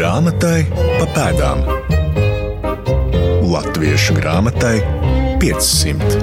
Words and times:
Grāmatai 0.00 0.62
pa 0.72 1.06
pēdām. 1.12 1.58
Latviešu 3.44 4.14
grāmatai 4.16 4.78
500. 5.42 6.22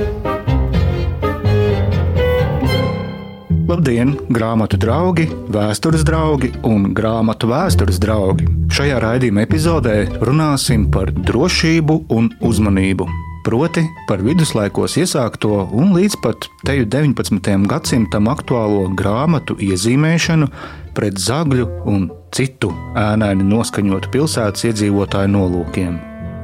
Labdien, 3.69 4.15
grāmatu 4.33 4.81
draugi, 4.81 5.27
vēstures 5.53 6.07
draugi 6.09 6.49
un 6.65 6.89
grāmatu 6.97 7.51
vēstures 7.53 8.01
draugi! 8.01 8.49
Šajā 8.73 8.97
raidījuma 9.05 9.45
epizodē 9.45 9.99
runāsim 10.25 10.89
par 10.89 11.13
drošību 11.13 12.01
un 12.17 12.33
uzmanību. 12.49 13.26
Proti 13.47 13.85
par 14.09 14.19
viduslaikos 14.19 14.97
iesākto 14.99 15.69
un 15.71 15.93
līdz 15.95 16.17
pat 16.19 16.49
teju 16.67 16.83
19. 16.91 17.45
gadsimtam 17.71 18.25
aktuālo 18.27 18.89
grāmatu 18.91 19.55
iezīmēšanu 19.63 20.49
pret 20.97 21.15
zagļu 21.23 21.67
un 21.87 22.09
citu 22.35 22.73
ēnaini 22.99 23.45
noskaņotu 23.47 24.11
pilsētas 24.11 24.65
iedzīvotāju 24.67 25.31
nolūkiem. 25.31 25.95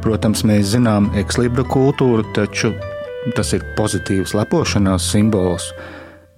Protams, 0.06 0.46
mēs 0.48 0.70
zinām 0.78 1.10
ekslibra 1.20 1.66
kultūru, 1.68 2.24
taču 2.38 2.72
tas 3.36 3.52
ir 3.52 3.66
pozitīvs 3.76 4.32
lepošanās 4.40 5.10
simbols. 5.12 5.74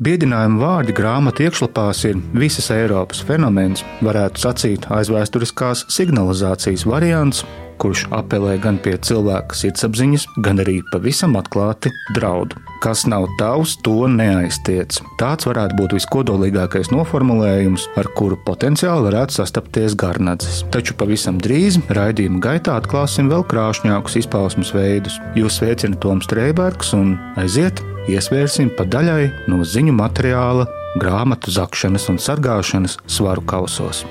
Biedinājuma 0.01 0.63
vārdi 0.63 0.97
grāmatu 0.97 1.45
iekšlapās 1.45 2.01
ir 2.09 2.17
visas 2.33 2.71
Eiropas 2.73 3.21
fenomens, 3.21 3.85
varētu 4.01 4.41
sacīt 4.47 4.89
aizvēsturiskās 4.97 5.85
signalizācijas 5.93 6.89
variants, 6.89 7.45
kurš 7.81 8.05
apelē 8.15 8.57
gan 8.63 8.77
pie 8.81 8.95
cilvēka 8.97 9.57
sirdsapziņas, 9.57 10.27
gan 10.45 10.61
arī 10.63 10.79
pavisam 10.91 11.37
atklāti 11.39 11.91
draudu. 12.15 12.59
Kas 12.83 13.05
nav 13.09 13.27
tavs, 13.39 13.77
to 13.85 14.09
neaiztiec. 14.11 14.99
Tāds 15.21 15.47
varētu 15.49 15.79
būt 15.79 15.95
viskodolīgākais 15.97 16.91
noformulējums, 16.93 17.87
ar 17.99 18.11
kuru 18.17 18.37
potenciāli 18.45 19.07
varētu 19.07 19.39
sastapties 19.39 19.97
garnadzes. 19.99 20.61
Taču 20.75 20.97
pavisam 20.99 21.39
drīz 21.41 21.79
raidījuma 21.95 22.43
gaitā 22.43 22.77
atklāsim 22.81 23.31
vēl 23.31 23.47
krāšņākus 23.49 24.21
izpausmes 24.21 24.75
veidus. 24.75 25.19
Jūs 25.39 25.59
sveicina 25.61 25.97
Toms 26.03 26.29
Streibergs 26.29 26.93
un 26.97 27.17
aiziet! 27.41 27.83
iesvērsim 28.11 28.71
pa 28.77 28.85
daļai 28.85 29.29
no 29.51 29.63
ziņu 29.65 29.95
materiāla, 29.97 30.67
grāmatu 31.01 31.53
zakšanas 31.53 32.09
un 32.13 32.21
sargāšanas 32.21 32.99
svaru 33.09 33.45
kausos. 33.49 34.05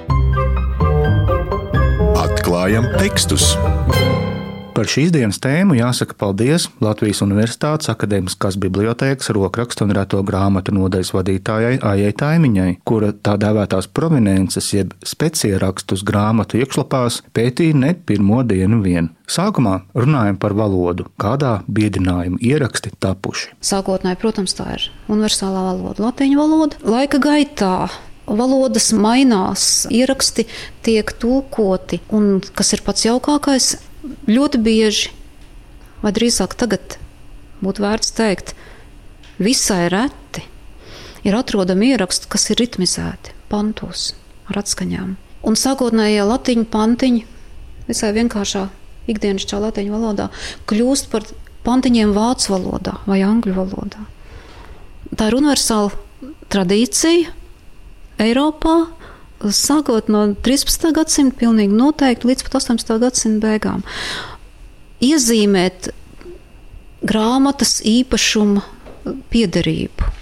Atklājam 2.64 2.86
tekstus! 2.96 3.42
Par 4.72 4.88
šīs 4.88 5.10
dienas 5.12 5.36
tēmu 5.36 5.74
jāsaka 5.76 6.14
paldies 6.16 6.64
Latvijas 6.80 7.18
Universitātes 7.20 7.90
Akademiskās 7.92 8.56
bibliotēkas 8.56 9.28
rokrakstu 9.36 9.84
un 9.84 9.92
reto 9.92 10.22
grāmatu 10.24 10.72
nodaļas 10.72 11.10
vadītājai 11.12 11.74
Aijai 11.84 12.14
Taimiņai, 12.22 12.70
kura 12.88 13.10
tā 13.12 13.34
dēvētās 13.42 13.90
prominences 13.92 14.70
jeb 14.72 14.96
speciārakstus 15.04 16.06
grāmatu 16.08 16.62
iekšlapās 16.62 17.20
pētīja 17.36 17.76
ne 17.82 17.92
pirmo 18.00 18.40
dienu 18.48 18.80
vien. 18.86 19.12
Sākumā 19.28 19.82
runājam 19.92 20.40
par 20.40 20.56
valodu, 20.56 21.04
kādā 21.20 21.58
biedinājuma 21.68 22.40
ieraksti 22.40 22.94
tapuši. 22.96 23.52
Sākotnēji, 23.60 24.22
protams, 24.24 24.56
tā 24.56 24.70
ir 24.78 24.88
universālā 25.12 25.68
valoda, 25.68 26.08
latviešu 26.08 26.40
valoda. 26.40 26.80
Laika 26.96 27.20
gaitā 27.28 27.74
valodas 28.26 28.90
mainās, 28.96 29.84
ieraksti 29.92 30.46
tiek 30.84 31.12
tulkoti, 31.20 32.00
un 32.14 32.40
kas 32.56 32.72
ir 32.76 32.84
pats 32.86 33.06
jaukākais, 33.06 33.74
ļoti 34.28 34.60
bieži, 34.64 35.12
vai 36.02 36.12
drīzāk 36.16 36.56
tagad 36.60 36.98
būtu 37.64 37.84
vērts 37.84 38.14
teikt, 38.16 38.54
visai 39.40 39.88
reti 39.92 40.44
ir 41.24 41.36
atrodami 41.36 41.92
ieraksti, 41.94 42.28
kas 42.32 42.50
ir 42.52 42.60
ritmizēti 42.60 43.34
pantos 43.52 44.12
ar 44.50 44.60
atskaņām. 44.64 45.14
Un 45.44 45.56
sākotnējie 45.60 46.24
latiņu 46.24 46.66
pantiņi 46.72 47.22
visai 47.88 48.12
vienkāršā 48.16 48.66
ikdienišķā 49.12 49.60
latviešu 49.60 49.92
valodā 49.92 50.30
kļūst 50.68 51.10
par 51.12 51.26
pantiņiem 51.64 52.12
vācu 52.16 52.52
valodā 52.54 52.98
vai 53.08 53.20
angļu 53.24 53.56
valodā. 53.56 54.04
Tā 55.14 55.28
ir 55.28 55.36
universāla 55.38 55.92
tradīcija 56.52 57.32
Eiropā, 58.22 58.76
sākot 59.50 60.08
no 60.12 60.26
13. 60.46 60.92
gadsimta, 60.94 61.36
pilnīgi 61.40 61.74
noteikti 61.74 62.30
līdz 62.30 62.46
pat 62.46 62.58
18. 62.60 62.98
gadsimta 63.02 63.48
beigām. 63.48 63.82
Iezīmēt 65.04 65.90
grāmatas 67.04 67.80
īpašuma 67.84 68.62
piederību, 69.32 70.12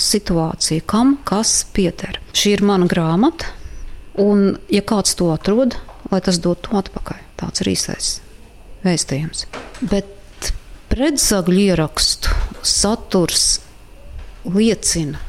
situāciju, 0.00 0.84
kam 0.88 1.16
kas 1.28 1.62
pieder. 1.74 2.20
Šī 2.32 2.56
ir 2.56 2.64
mana 2.66 2.88
grāmata, 2.88 3.50
un, 4.22 4.54
ja 4.72 4.84
kāds 4.86 5.16
to 5.18 5.28
atrod, 5.34 5.76
lai 6.12 6.22
tas 6.24 6.40
dod 6.42 6.62
to 6.64 6.78
atpakaļ. 6.78 7.20
Tāds 7.42 7.64
ir 7.64 7.72
īsais 7.74 8.14
vēstījums. 8.86 9.46
Bet 9.82 10.52
pretsagļu 10.92 11.66
ierakstu 11.66 12.32
saturs 12.62 13.60
liecina 14.46 15.20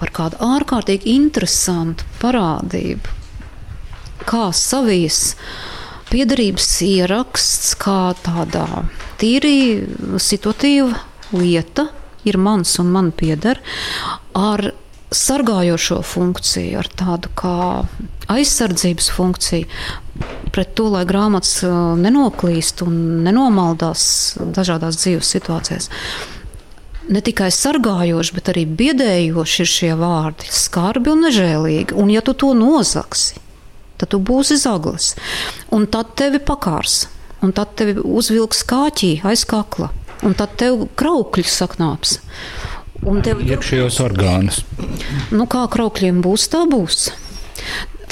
par 0.00 0.12
kādu 0.14 0.40
ārkārtīgi 0.44 1.14
interesantu 1.16 2.06
parādību, 2.22 3.16
kā 4.28 4.48
savijas 4.54 5.34
piedarības 6.12 6.68
ieraksts, 6.86 7.72
kā 7.80 8.12
tādā 8.22 8.66
tīri 9.20 9.56
situatīva 10.20 11.00
lieta 11.32 11.88
ir 12.28 12.38
mans 12.38 12.76
un 12.82 12.92
man 12.92 13.10
pieder, 13.16 13.60
ar 14.36 14.72
sargājošo 15.12 16.00
funkciju, 16.06 16.78
ar 16.80 16.88
tādu 16.96 17.32
kā 17.36 17.56
aizsardzības 18.32 19.10
funkciju. 19.12 19.68
Pret 20.52 20.74
to, 20.76 20.86
lai 20.92 21.02
grāmatas 21.08 21.62
nenoklīst 21.98 22.84
un 22.84 23.24
nenomaldās 23.24 24.04
dažādās 24.52 25.00
dzīves 25.00 25.32
situācijās 25.36 25.88
ne 27.08 27.22
tikai 27.24 27.50
sargājoši, 27.54 28.34
bet 28.36 28.50
arī 28.52 28.64
biedējoši 28.78 29.62
ir 29.64 29.70
šie 29.70 29.92
vārdi, 29.98 30.50
skarbi 30.52 31.12
un 31.12 31.24
nežēlīgi. 31.26 31.96
Un, 31.98 32.12
ja 32.12 32.22
tu 32.24 32.34
to 32.38 32.52
nozaksi, 32.56 33.40
tad 34.00 34.12
tu 34.14 34.20
būsi 34.22 34.58
zaglis, 34.60 35.14
un 35.74 35.86
tad 35.90 36.14
tevi 36.18 36.42
pakārs, 36.42 37.06
un 37.42 37.54
tad 37.56 37.74
tevi 37.78 37.96
uzvilks 37.98 38.62
kāķī 38.68 39.14
aiz 39.28 39.46
kakla, 39.48 39.90
un 40.22 40.36
tad 40.38 40.56
tev 40.60 40.86
kraukļi 40.98 41.46
saknāps. 41.48 42.18
Un 43.02 43.18
tev 43.26 43.40
iekšējos 43.42 43.98
orgānus. 44.04 44.60
Nu, 45.34 45.48
kā 45.50 45.64
kraukļiem 45.70 46.20
būs, 46.22 46.46
tā 46.52 46.62
būs. 46.70 47.08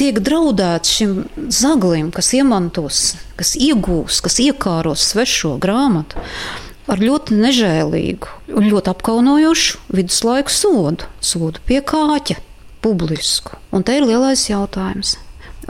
Tiek 0.00 0.16
draudēts 0.24 0.96
šim 0.96 1.12
zaglim, 1.52 2.08
kas 2.10 2.32
iemantos, 2.34 3.12
kas 3.38 3.52
iegūs, 3.54 4.18
kas 4.24 4.40
iekāros 4.42 5.04
svešo 5.12 5.54
grāmatu 5.62 6.18
ar 6.90 7.00
ļoti 7.02 7.38
nežēlīgu 7.38 8.54
un 8.58 8.68
ļoti 8.70 8.90
apkaunojošu 8.92 9.80
viduslaiku 9.94 10.52
sodu, 10.52 11.08
sodu 11.22 11.62
pie 11.66 11.80
kāķa, 11.86 12.40
publisku. 12.84 13.58
Un 13.74 13.84
te 13.86 13.98
ir 13.98 14.06
lielais 14.08 14.48
jautājums. 14.48 15.18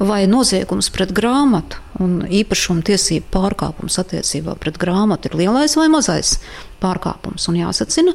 Vai 0.00 0.22
noziegums 0.30 0.88
pret 0.94 1.10
grāmatu 1.12 1.80
un 2.00 2.22
īpašuma 2.24 2.84
tiesību 2.86 3.26
pārkāpums 3.34 3.98
attiecībā 4.00 4.54
pret 4.62 4.78
grāmatu 4.80 5.28
ir 5.28 5.36
lielais 5.42 5.74
vai 5.76 5.90
mazais 5.92 6.38
pārkāpums? 6.80 7.48
Un 7.50 7.58
jāsacina, 7.58 8.14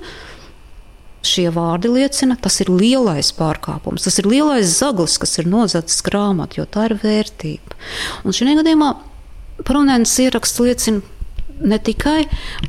šie 1.26 1.50
vārdi 1.54 1.92
liecina, 1.92 2.40
tas 2.42 2.58
ir 2.64 2.72
lielais 2.74 3.30
pārkāpums, 3.38 4.08
tas 4.08 4.18
ir 4.22 4.30
lielais 4.32 4.72
zaglis, 4.80 5.20
kas 5.22 5.38
ir 5.42 5.52
nozacis 5.52 6.02
grāmatu, 6.06 6.64
jo 6.64 6.66
tā 6.70 6.88
ir 6.90 6.98
vērtība. 7.04 7.78
Un 8.26 8.34
šajā 8.34 8.58
gadījumā 8.64 8.96
prominents 9.68 10.16
ieraksts 10.24 10.64
liecina 10.64 11.04
ne 11.62 11.80
tikai 11.80 12.26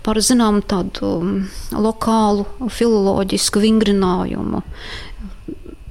par 0.06 0.20
zināmu 0.22 0.62
tādu 0.68 1.10
um, 1.20 1.34
lokālu 1.72 2.46
filoloģisku 2.72 3.62
vingrinājumu, 3.64 4.62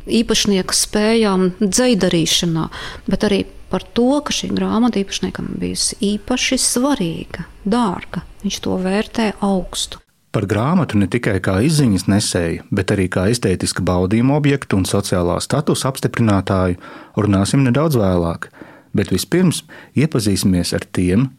īpašnieka 0.06 0.76
spējām 0.78 1.52
dzēdarīšanā, 1.60 2.70
bet 3.10 3.28
arī 3.28 3.44
par 3.72 3.84
to, 3.98 4.22
ka 4.24 4.34
šī 4.36 4.52
grāmata 4.56 5.02
īpašniekam 5.02 5.56
bijusi 5.60 5.98
īpaši 6.14 6.60
svarīga, 6.62 7.48
dārga. 7.66 8.24
Viņš 8.46 8.60
to 8.64 8.78
vērtē 8.82 9.32
augstu. 9.44 10.00
Par 10.36 10.46
grāmatu 10.52 11.00
ne 11.00 11.08
tikai 11.08 11.38
kā 11.40 11.62
izziņas 11.64 12.10
nesēju, 12.12 12.66
bet 12.76 12.92
arī 12.92 13.08
kā 13.12 13.30
estētiska 13.32 13.86
baudījuma 13.88 14.36
objektu 14.36 14.76
un 14.76 14.84
sociālā 14.88 15.38
statusa 15.40 15.88
apstiprinātāju 15.94 16.76
runāsim 17.16 17.64
nedaudz 17.64 17.96
vēlāk. 18.02 18.50
Bet 18.96 19.14
vispirms 19.16 19.64
iepazīsimies 19.96 20.74
ar 20.76 20.84
tiem, 20.92 21.30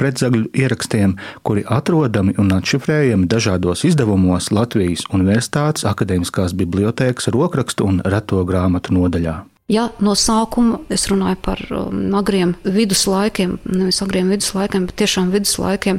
pretzagļu 0.00 0.50
ierakstiem, 0.56 1.16
kuri 1.46 1.64
atrodami 1.66 2.36
un 2.40 2.52
atšifrējami 2.56 3.28
dažādos 3.30 3.84
izdevumos 3.88 4.52
Latvijas 4.54 5.06
Universitātes 5.16 5.86
Akademiskās 5.88 6.56
bibliotēkas 6.56 7.30
rokrakstu 7.34 7.88
un 7.88 8.00
reto 8.04 8.42
grāmatu 8.48 8.96
nodaļā. 8.96 9.42
Ja 9.72 9.88
no 9.98 10.12
sākuma 10.14 10.78
es 10.94 11.08
runāju 11.10 11.40
par 11.42 11.60
um, 11.74 12.04
agriem 12.14 12.54
viduslaikiem, 12.62 13.56
nevis 13.66 13.98
agriem 14.04 14.30
viduslaikiem, 14.30 14.86
bet 14.86 15.00
tiešām 15.02 15.32
viduslaikiem, 15.34 15.98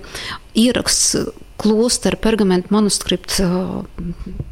ieraksts 0.55 1.17
klostera 1.59 2.15
pergamentu 2.21 2.71
manuskripts 2.71 3.41
uh, 3.43 3.81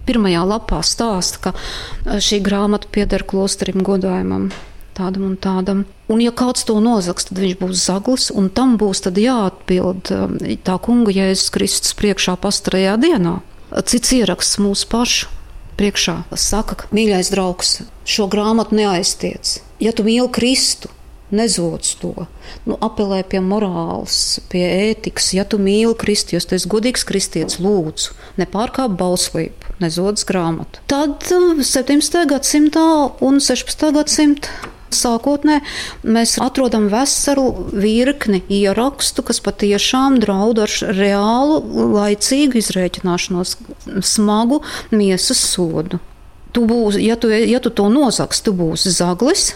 pirmajā 0.09 0.43
lapā 0.49 0.81
stāsta, 0.83 1.39
ka 1.45 1.55
uh, 1.55 2.17
šī 2.19 2.41
grāmata 2.43 2.91
pieder 2.91 3.23
klosterim 3.23 3.85
godājumam 3.87 4.49
tādam 4.95 5.27
un 5.29 5.35
tādam. 5.37 5.83
Un, 6.11 6.21
ja 6.23 6.31
kāds 6.35 6.65
to 6.67 6.77
nozags, 6.83 7.27
tad 7.29 7.41
viņš 7.41 7.57
būs 7.61 7.85
zaglis, 7.85 8.29
un 8.31 8.49
tam 8.53 8.75
būs 8.81 9.03
jāatbild 9.09 10.11
um, 10.15 10.35
tā 10.65 10.77
kunga 10.81 11.13
Jēzus 11.15 11.51
Kristus 11.53 11.95
priekšā 11.97 12.37
pastarajā 12.41 12.97
dienā. 13.01 13.39
Cits 13.85 14.13
ieraksts 14.15 14.61
mūsu 14.61 14.87
pašu 14.91 15.31
priekšā 15.79 16.21
saka, 16.39 16.77
ka 16.79 16.91
mīļais 16.95 17.31
draugs, 17.33 17.79
šo 18.07 18.29
grāmatu 18.31 18.77
neaiztiec. 18.77 19.57
Ja 19.83 19.91
tu 19.91 20.05
mīli 20.07 20.29
Kristu, 20.31 20.91
nezodz 21.35 21.95
to. 21.99 22.27
Nu, 22.69 22.77
apelē 22.79 23.23
pie 23.27 23.41
morāles, 23.43 24.39
pie 24.51 24.63
ētikas. 24.91 25.33
Ja 25.35 25.43
tu 25.49 25.59
mīli 25.61 25.95
Kristu, 25.99 26.37
ja 26.37 26.43
tu 26.43 26.55
esi 26.55 26.69
godīgs 26.71 27.03
kristietis, 27.07 27.59
lūdzu, 27.63 28.15
nepārkāp 28.39 28.95
bauslību, 28.99 29.75
nezodz 29.83 30.23
grāmatu. 30.29 30.85
Tad 30.91 31.25
17. 31.25 32.21
Um, 32.21 32.29
gadsimtā 32.31 32.87
un 33.25 33.41
16. 33.43 33.91
gadsimtā 33.97 34.74
Sākotnē 34.93 35.59
mēs 36.05 36.35
atrodam 36.43 36.87
veselu 36.91 37.45
virkni 37.73 38.41
ierakstu, 38.53 39.25
kas 39.25 39.41
patiešām 39.43 40.19
draud 40.21 40.61
ar 40.63 40.71
reālu, 40.95 41.59
laicīgu 41.95 42.59
izrēķināšanos, 42.61 43.55
smagu 44.05 44.61
miesas 44.93 45.41
sodu. 45.41 45.99
Tu 46.55 46.63
būsi, 46.69 47.01
ja, 47.03 47.17
tu, 47.19 47.31
ja 47.33 47.59
tu 47.59 47.73
to 47.73 47.89
nosaks, 47.91 48.39
tu 48.45 48.53
būsi 48.55 48.93
zaglis, 48.95 49.55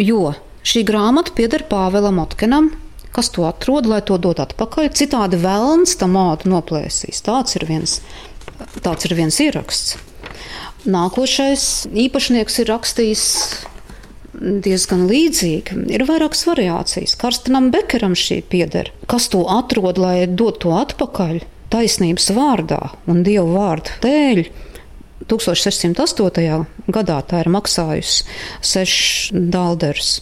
jo 0.00 0.32
šī 0.66 0.82
grāmata 0.88 1.36
pieder 1.36 1.62
Pāvēlam 1.70 2.18
Otkenam, 2.24 2.72
kas 3.14 3.30
to 3.34 3.46
atrod, 3.46 3.86
lai 3.90 4.00
to 4.06 4.18
dot 4.18 4.42
atpakaļ. 4.42 4.90
Citādi 4.96 5.38
vēlns 5.40 5.96
tam 6.00 6.16
mātu 6.18 6.50
noplēsīs. 6.50 7.22
Tāds 7.26 7.58
ir 7.58 7.66
viens, 7.70 8.00
tāds 8.82 9.06
ir 9.06 9.14
viens 9.18 9.38
ieraksts. 9.42 9.98
Nākošais 10.88 11.90
īpašnieks 11.92 12.62
ir 12.62 12.70
rakstījis 12.72 13.24
diezgan 14.40 15.04
līdzīgi. 15.10 15.84
Ir 15.92 16.04
vairākas 16.08 16.46
variācijas. 16.48 17.16
Karstenam 17.20 17.70
Bekeram 17.74 18.16
šī 18.18 18.40
pieder. 18.50 18.90
Kas 19.10 19.28
to 19.32 19.44
atrod, 19.52 20.00
lai 20.00 20.24
dod 20.26 20.60
to 20.64 20.74
atpakaļ? 20.78 21.42
Taisnības 21.70 22.32
vārdā 22.34 22.80
un 23.10 23.22
dievu 23.26 23.54
vārdu 23.54 24.00
dēļ. 24.02 24.42
1608. 25.30 26.64
gadā 26.90 27.20
tā 27.28 27.44
ir 27.44 27.50
maksājusi 27.52 28.24
sešas 28.66 29.30
dalderus. 29.52 30.16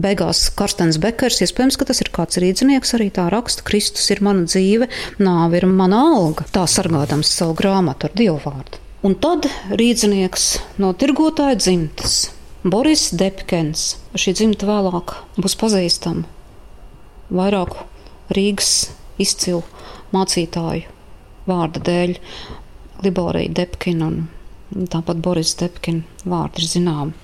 Beigās 0.00 0.46
Karstens 0.56 0.96
Bekers, 1.02 1.42
iespējams, 1.44 1.76
ka 1.76 1.84
tas 1.90 2.00
ir 2.00 2.08
kāds 2.14 2.40
rīznieks, 2.40 2.94
arī 2.96 3.10
tā 3.12 3.26
raksta, 3.28 3.66
Kristus 3.66 4.06
ir 4.14 4.22
mana 4.24 4.46
dzīve, 4.48 4.88
nāve 5.20 5.60
ir 5.60 5.68
mana 5.68 6.00
alga, 6.14 6.46
tā 6.54 6.64
sargādams 6.70 7.34
savu 7.34 7.58
grāmatu 7.58 8.08
ar 8.08 8.16
dievu 8.16 8.40
vārdu. 8.46 8.80
Un 9.04 9.18
tad 9.20 9.50
rīznieks 9.76 10.52
no 10.80 10.94
tirgotāja 10.96 11.58
dzimtas 11.60 12.22
Boris 12.60 13.06
Depkens. 13.16 13.94
Šī 14.20 14.34
dzimta 14.36 14.66
vēlāk 14.68 15.14
būs 15.40 15.54
pazīstama 15.56 16.28
vairāku 17.32 17.86
Rīgas 18.36 18.90
izcilu 19.16 19.62
mācītāju 20.12 20.84
vārda 21.48 21.80
dēļ. 21.86 22.12
Liborija 23.00 23.54
Depkina 23.56 24.10
un 24.10 24.90
tāpat 24.92 25.22
Boris 25.24 25.54
Depkina 25.56 26.04
vārdi 26.28 26.60
ir 26.60 26.68
zināmi. 26.74 27.16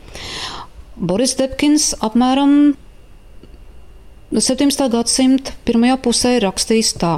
Boris 0.96 1.36
Depkins 1.36 1.90
apmēram 2.00 2.72
17. 4.34 4.88
gadsimta 4.90 5.52
pirmajā 5.62 5.96
pusē 6.02 6.32
ir 6.36 6.44
rakstījis 6.48 6.88
tā: 6.98 7.12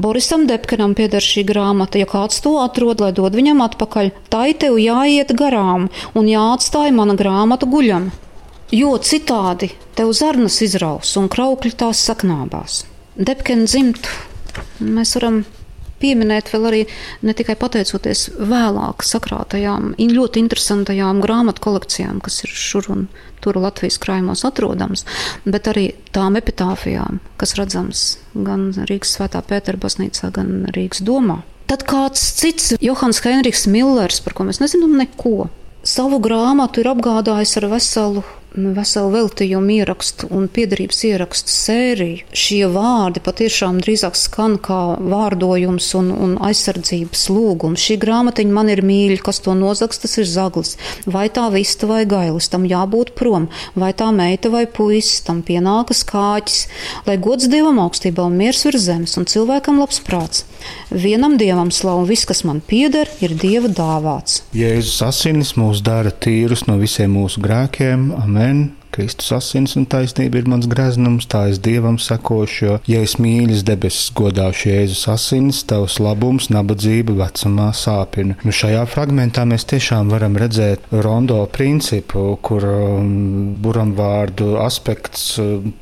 Borisam 0.00 0.46
Depkanam 0.48 0.94
pieder 0.96 1.20
šī 1.20 1.44
grāmata, 1.44 2.00
ja 2.00 2.08
kāds 2.08 2.40
to 2.40 2.54
atrod, 2.62 3.02
lai 3.04 3.12
dod 3.12 3.36
viņam 3.36 3.60
atpakaļ, 3.66 4.08
tai 4.32 4.54
tev 4.56 4.78
jāiet 4.80 5.34
garām 5.36 5.90
un 6.16 6.30
jāatstāj 6.30 6.94
mana 6.96 7.18
grāmata 7.20 7.68
guļam, 7.68 8.08
jo 8.72 8.96
citādi 9.04 9.74
tev 9.98 10.14
zarnas 10.16 10.62
izraus 10.64 11.12
un 11.20 11.28
kraukļi 11.28 11.76
tās 11.76 12.00
saknābās. 12.08 12.84
Depkana 13.20 13.68
dzimtu 13.68 14.80
mēs 14.80 15.18
varam 15.18 15.42
pieminēt 16.00 16.50
vēl 16.52 16.66
arī 16.70 16.80
ne 17.26 17.34
tikai 17.36 17.56
pateicoties 17.60 18.28
vēlāk 18.38 19.04
sakrātajām, 19.06 19.94
ļoti 20.00 20.42
interesantajām 20.44 21.22
grāmatu 21.24 21.64
kolekcijām, 21.68 22.20
kas 22.24 22.42
ir 22.44 22.54
šur 22.54 22.90
un 22.92 23.06
tur 23.40 23.56
Latvijas 23.60 24.00
krājumos 24.02 24.44
atrodams, 24.48 25.06
bet 25.44 25.70
arī 25.70 25.90
tām 26.14 26.36
epitāfijām, 26.40 27.20
kas 27.40 27.56
redzams 27.60 28.04
gan 28.34 28.70
Rīgas 28.90 29.16
svētā 29.16 29.42
Pētera 29.46 29.80
baznīcā, 29.80 30.32
gan 30.36 30.68
Rīgas 30.76 31.04
domā. 31.06 31.40
Tad 31.70 31.84
kāds 31.86 32.22
cits, 32.40 32.74
Johans 32.82 33.22
Henriks 33.22 33.68
Millers, 33.70 34.18
par 34.24 34.34
ko 34.34 34.48
mēs 34.48 34.58
nezinām 34.62 34.96
neko, 34.98 35.48
savu 35.86 36.18
grāmatu 36.22 36.82
ir 36.82 36.90
apgādājis 36.90 37.56
ar 37.60 37.68
veselu 37.70 38.24
veselu 38.54 39.10
veltījumu 39.14 39.76
ierakstu 39.78 40.28
un 40.34 40.48
piedarības 40.50 41.02
ierakstu 41.06 41.52
sēriju. 41.54 42.24
Šie 42.34 42.64
vārdi 42.72 43.22
patiešām 43.22 43.78
drīzāk 43.84 44.18
skan 44.18 44.56
kā 44.62 44.80
vārdojums 44.98 45.90
un, 45.98 46.10
un 46.10 46.36
aizsardzības 46.50 47.26
lūgums. 47.30 47.84
Šī 47.86 47.98
grāmatiņa 48.02 48.56
man 48.56 48.72
ir 48.72 48.82
mīļa, 48.86 49.20
kas 49.26 49.42
to 49.44 49.54
nozags, 49.58 50.02
tas 50.02 50.18
ir 50.18 50.28
zaglis. 50.30 50.76
Vai 51.06 51.28
tā 51.30 51.46
vista 51.54 51.88
vai 51.90 52.02
gailis, 52.10 52.50
tam 52.50 52.66
jābūt 52.68 53.14
prom, 53.18 53.48
vai 53.78 53.92
tā 53.94 54.10
meita 54.14 54.50
vai 54.50 54.66
puisis, 54.66 55.22
tam 55.26 55.44
pienākas 55.46 56.02
kāķis, 56.08 56.62
lai 57.06 57.18
gods 57.22 57.50
dievam 57.50 57.78
augstībā 57.86 58.26
un 58.26 58.38
miers 58.40 58.66
virs 58.66 58.88
zemes 58.90 59.18
un 59.20 59.30
cilvēkam 59.30 59.78
labs 59.82 60.02
prāts. 60.06 60.49
Vienam 60.90 61.36
dievam 61.40 61.70
slavu 61.74 62.06
viss, 62.08 62.26
kas 62.28 62.44
man 62.48 62.60
pieder, 62.60 63.08
ir 63.20 63.36
dieva 63.38 63.70
dāvāts. 63.70 64.42
Jēzus 64.56 65.00
asinis 65.06 65.54
mūs 65.60 65.84
dara 65.86 66.10
tīrus 66.10 66.66
no 66.68 66.78
visiem 66.80 67.14
mūsu 67.16 67.42
grēkiem. 67.44 68.10
Amen. 68.20 68.79
Kristus 68.94 69.30
asins 69.36 69.76
un 69.78 69.86
taisnība 69.90 70.40
ir 70.40 70.48
mans 70.50 70.68
greznums, 70.70 71.28
tā 71.30 71.46
es 71.52 71.60
dievam 71.62 71.98
sakošu, 72.00 72.64
jo, 72.64 72.76
ja 72.90 73.02
es 73.06 73.16
mīļas 73.22 73.64
debesis 73.68 74.10
godāšu 74.18 74.70
Jēzus 74.70 75.04
asins, 75.12 75.62
tavs 75.70 75.98
labums, 76.02 76.50
nabadzība 76.52 77.16
vecumā 77.20 77.70
sāpina. 77.76 78.36
Nu, 78.44 78.54
šajā 78.54 78.82
fragmentā 78.90 79.46
mēs 79.48 79.66
tiešām 79.70 80.10
varam 80.14 80.38
redzēt 80.40 80.90
rondo 81.06 81.42
principu, 81.52 82.34
kur 82.44 82.66
um, 82.70 83.54
buramvārdu 83.62 84.56
aspekts, 84.64 85.32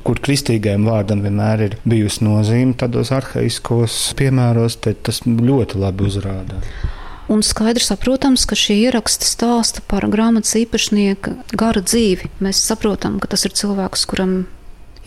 kur 0.05 0.21
kristīgajam 0.25 0.87
vārdam 0.89 1.25
vienmēr 1.25 1.65
ir 1.69 1.79
bijusi 1.89 2.25
nozīme 2.27 2.77
tādos 2.79 3.13
arhaiskos 3.15 3.99
piemēros, 4.19 4.79
tas 4.85 5.23
ļoti 5.25 5.81
labi 5.81 6.09
uzrāda. 6.09 6.63
Un 7.29 7.43
skaidrs 7.45 7.91
saprotams, 7.91 8.47
ka 8.49 8.57
šie 8.57 8.79
ieraksti 8.87 9.27
stāsta 9.29 9.83
par 9.85 10.07
grāmatas 10.09 10.55
īpašnieka 10.57 11.35
gara 11.53 11.83
dzīvi. 11.85 12.31
Mēs 12.41 12.61
saprotam, 12.65 13.19
ka 13.21 13.29
tas 13.29 13.45
ir 13.45 13.53
cilvēks, 13.53 14.07
kuram 14.09 14.39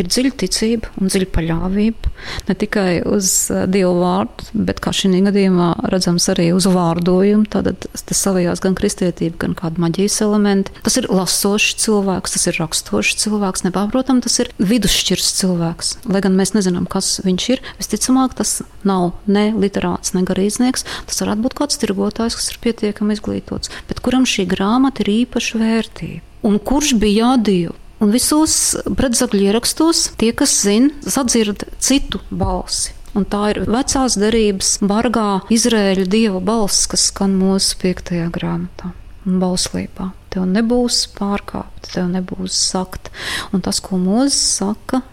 ir 0.02 0.10
dziļa 0.10 0.34
ticība 0.42 0.92
un 1.00 1.10
dziļa 1.10 1.30
paļāvība 1.34 2.12
ne 2.48 2.56
tikai 2.58 3.02
uz 3.08 3.28
uh, 3.52 3.64
Dievu 3.70 3.94
vārdu, 4.02 4.46
bet 4.68 4.80
kā 4.82 4.92
šī 4.94 5.10
gadījumā 5.26 5.68
redzams 5.92 6.28
arī 6.32 6.50
uz 6.56 6.66
vārdojumu. 6.70 7.48
Tad 7.52 7.70
tas 7.82 8.22
savējās 8.22 8.62
gan 8.64 8.76
kristietība, 8.78 9.38
gan 9.44 9.56
kāda 9.58 9.82
maģijas 9.82 10.20
elementi. 10.24 10.74
Tas 10.84 10.96
ir 11.00 11.08
lasošs 11.12 11.76
cilvēks, 11.82 12.36
tas 12.36 12.48
ir 12.50 12.58
rakstošs 12.60 13.18
cilvēks, 13.22 13.64
nepārprotam, 13.66 14.22
tas 14.24 14.38
ir 14.42 14.52
vidusšķirs 14.62 15.32
cilvēks. 15.40 15.92
Lai 16.12 16.22
gan 16.24 16.36
mēs 16.38 16.54
nezinām, 16.56 16.88
kas 16.90 17.14
viņš 17.26 17.48
ir, 17.54 17.62
visticamāk, 17.80 18.36
tas 18.38 18.60
nav 18.88 19.12
ne 19.26 19.50
literāts, 19.56 20.14
ne 20.16 20.24
garīdznieks. 20.28 20.86
Tas 21.10 21.22
varētu 21.24 21.46
būt 21.46 21.58
kāds 21.60 21.80
tirgotājs, 21.82 22.38
kas 22.38 22.52
ir 22.52 22.60
pietiekami 22.64 23.18
izglītots, 23.18 23.72
bet 23.90 24.02
kuram 24.04 24.26
šī 24.28 24.48
grāmata 24.50 25.04
ir 25.04 25.14
īpaša 25.22 25.62
vērtība. 25.62 26.26
Un 26.42 26.58
kurš 26.58 26.96
bija 26.98 27.32
jādīva? 27.32 27.76
Un 28.02 28.10
visos 28.10 28.74
pretsakļu 28.98 29.44
ierakstos 29.46 30.08
tie, 30.18 30.32
kas 30.34 30.56
zina, 30.64 30.90
sadzird 31.06 31.62
citu 31.78 32.18
balsi. 32.34 32.96
Un 33.14 33.26
tā 33.28 33.52
ir 33.52 33.60
vecās 33.68 34.16
derības, 34.18 34.78
bargā 34.88 35.44
Izraēļa 35.52 36.06
dieva 36.10 36.40
balss, 36.42 36.88
kas 36.90 37.10
skan 37.12 37.36
mūsu 37.38 37.76
piektajā 37.82 38.26
grāmatā 38.34 38.90
un 39.28 39.36
bauslībā. 39.38 40.08
Tev 40.32 40.48
nebūs 40.50 41.04
pārkāpt, 41.14 41.92
tev 41.92 42.08
nebūs 42.10 42.56
sakt. 42.72 43.12
Un 43.52 43.62
tas, 43.62 43.78
ko 43.84 44.00
mūzis 44.02 44.40
saka, 44.56 45.04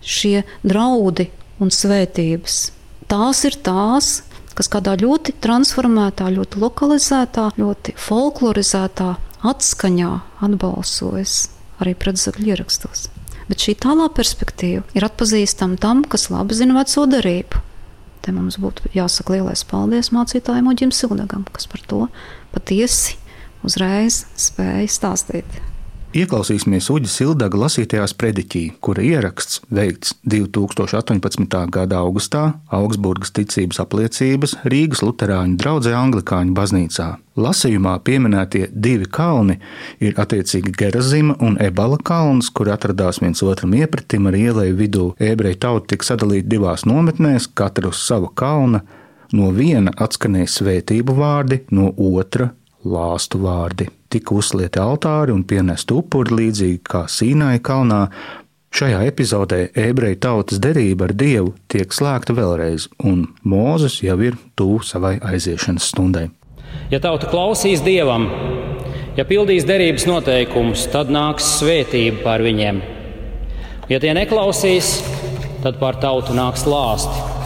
šie 0.00 0.46
draudi 0.62 1.28
un 1.60 1.74
svētības, 1.74 2.62
tās 3.10 3.42
ir 3.44 3.58
tās, 3.66 4.22
kas 4.56 4.72
kādā 4.72 4.96
ļoti 5.02 5.36
transformētā, 5.42 6.30
ļoti 6.38 6.64
lokalizētā, 6.64 7.50
ļoti 7.60 7.98
folklorizētā 8.08 9.12
atskaņā 9.52 10.16
atbalsojas 10.48 11.57
arī 11.82 11.94
pretsakļu 11.98 12.52
ierakstos. 12.52 13.08
Bet 13.48 13.64
šī 13.64 13.74
tālā 13.80 14.10
perspektīva 14.12 14.84
ir 14.96 15.06
atpazīstama 15.06 15.78
tam, 15.80 16.04
kas 16.04 16.28
labi 16.32 16.58
zina 16.58 16.76
veco 16.76 17.06
darību. 17.08 17.62
Te 18.24 18.34
mums 18.34 18.58
būtu 18.60 18.90
jāsaka 18.92 19.38
lielais 19.38 19.64
paldies 19.64 20.10
mācītājiem 20.12 20.68
Uģim 20.68 20.92
Sildagam, 20.92 21.46
kas 21.54 21.70
par 21.70 21.84
to 21.88 22.02
patiesi 22.52 23.16
uzreiz 23.64 24.26
spēja 24.36 24.90
stāstīt. 24.92 25.48
Ieklausīsimies 26.16 26.86
Uģa 26.88 27.10
Sildaga 27.12 27.58
lasītajā 27.60 28.06
sprediķī, 28.08 28.62
kura 28.80 29.02
ieraksts 29.04 29.58
veikts 29.68 30.14
2018. 30.24 31.56
gada 31.68 31.98
augustā 32.00 32.44
Augsburgas 32.72 33.34
ticības 33.36 33.76
apliecības 33.82 34.54
Rīgas 34.72 35.02
Lutāņu 35.04 35.58
draugai 35.60 35.92
Anglikāņu 35.98 36.54
baznīcā. 36.56 37.08
Lasījumā 37.36 37.92
pieminētie 38.08 38.70
divi 38.72 39.04
kalni 39.04 39.58
ir 40.00 40.16
attiecīgi 40.16 40.72
Gerazima 40.80 41.36
un 41.44 41.60
Ebala 41.60 42.00
kalns, 42.00 42.48
kur 42.48 42.72
atradās 42.72 43.20
viens 43.20 43.44
otram 43.44 43.76
iepratim 43.76 44.30
ar 44.32 44.40
ielēju 44.40 44.80
vidū. 44.80 45.10
Ebreju 45.20 45.60
tauta 45.60 45.92
tika 45.92 46.14
sadalīta 46.14 46.48
divās 46.56 46.88
nometnēs, 46.88 47.50
katra 47.52 47.92
uz 47.92 48.00
sava 48.00 48.32
kalna. 48.32 48.80
No 49.36 49.52
viena 49.52 49.92
atskanēja 49.92 50.56
svētību 50.56 51.20
vārdi, 51.20 51.66
no 51.68 51.92
otra 51.92 52.54
lāstu 52.80 53.44
vārdi. 53.44 53.92
Tika 54.08 54.34
uzlieti 54.40 54.80
altāri 54.80 55.34
un 55.34 55.42
pienest 55.44 55.90
upuri 55.92 56.32
līdzīgi 56.38 56.78
kā 56.88 57.02
Sīnai 57.12 57.58
kalnā. 57.60 58.06
Šajā 58.72 59.02
epizodē 59.08 59.58
ebreju 59.76 60.18
tautas 60.24 60.60
derība 60.64 61.08
ar 61.08 61.14
Dievu 61.16 61.54
tiek 61.72 61.92
slēgta 61.92 62.36
vēlreiz, 62.36 62.88
un 63.04 63.26
Mūzes 63.44 64.00
jau 64.04 64.16
ir 64.24 64.36
tuvu 64.56 64.80
savai 64.84 65.18
aiziešanas 65.24 65.88
stundai. 65.92 66.28
Ja 66.92 67.00
tauta 67.04 67.28
klausīs 67.28 67.84
Dievam, 67.84 68.28
ja 69.16 69.24
pildīs 69.28 69.68
derības 69.68 70.08
noteikumus, 70.08 70.86
tad 70.92 71.12
nāks 71.12 71.48
svētība 71.58 72.22
pār 72.24 72.44
viņiem. 72.48 72.80
Ja 73.92 74.00
tie 74.00 74.12
neklausīs, 74.16 74.98
tad 75.64 75.80
pār 75.80 76.00
tautu 76.00 76.36
nāks 76.36 76.64
lāsti. 76.68 77.37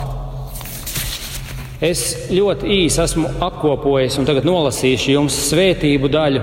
Es 1.82 2.02
ļoti 2.30 2.68
īsi 2.84 3.00
esmu 3.02 3.26
apkopojis 3.42 4.14
un 4.20 4.26
tagad 4.28 4.46
nolasīšu 4.46 5.16
jums 5.16 5.38
svētību 5.48 6.10
daļu 6.14 6.42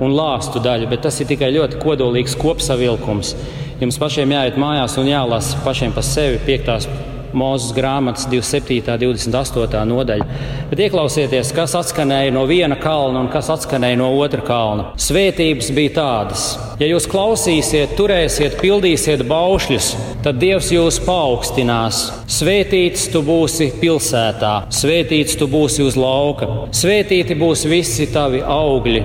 un 0.00 0.14
lāstu 0.16 0.62
daļu, 0.64 0.88
bet 0.88 1.02
tas 1.04 1.20
ir 1.20 1.28
tikai 1.28 1.50
ļoti 1.52 1.76
kodolīgs 1.82 2.38
kopsavilkums. 2.40 3.34
Jums 3.82 4.00
pašiem 4.00 4.32
jāiet 4.32 4.56
mājās 4.60 4.96
un 5.00 5.10
jālasa 5.12 5.60
pašiem 5.66 5.92
pa 5.92 6.04
sevi 6.04 6.40
piektās 6.46 6.88
Mūzes 7.36 7.74
grāmatas 7.76 8.26
27. 8.30 8.80
un 9.06 9.14
28. 9.14 9.84
nodaļa. 9.90 10.26
Bet 10.70 10.82
ieklausieties, 10.86 11.52
kas 11.54 11.76
atskanēja 11.78 12.32
no 12.34 12.42
viena 12.50 12.78
kalna 12.80 13.22
un 13.22 13.30
kas 13.32 13.50
atskanēja 13.54 13.98
no 14.00 14.10
otra 14.18 14.42
kalna. 14.46 14.90
Svētības 15.00 15.70
bija 15.76 15.94
tādas: 16.00 16.46
ja 16.80 16.88
jūs 16.90 17.06
klausīsiet, 17.10 17.94
turēsiet, 17.98 18.58
pildīsiet 18.62 19.24
baušļus, 19.28 19.92
tad 20.24 20.40
Dievs 20.42 20.72
jūs 20.74 21.00
paaugstinās. 21.06 22.02
Svētīts 22.30 23.08
tu 23.12 23.22
būsi 23.26 23.70
pilsētā, 23.80 24.54
svētīts 24.74 25.38
tu 25.38 25.50
būsi 25.50 25.86
uz 25.86 25.98
lauka, 26.00 26.48
svētīti 26.76 27.38
būs 27.38 27.66
visi 27.70 28.10
tavi 28.12 28.42
augļi, 28.42 29.02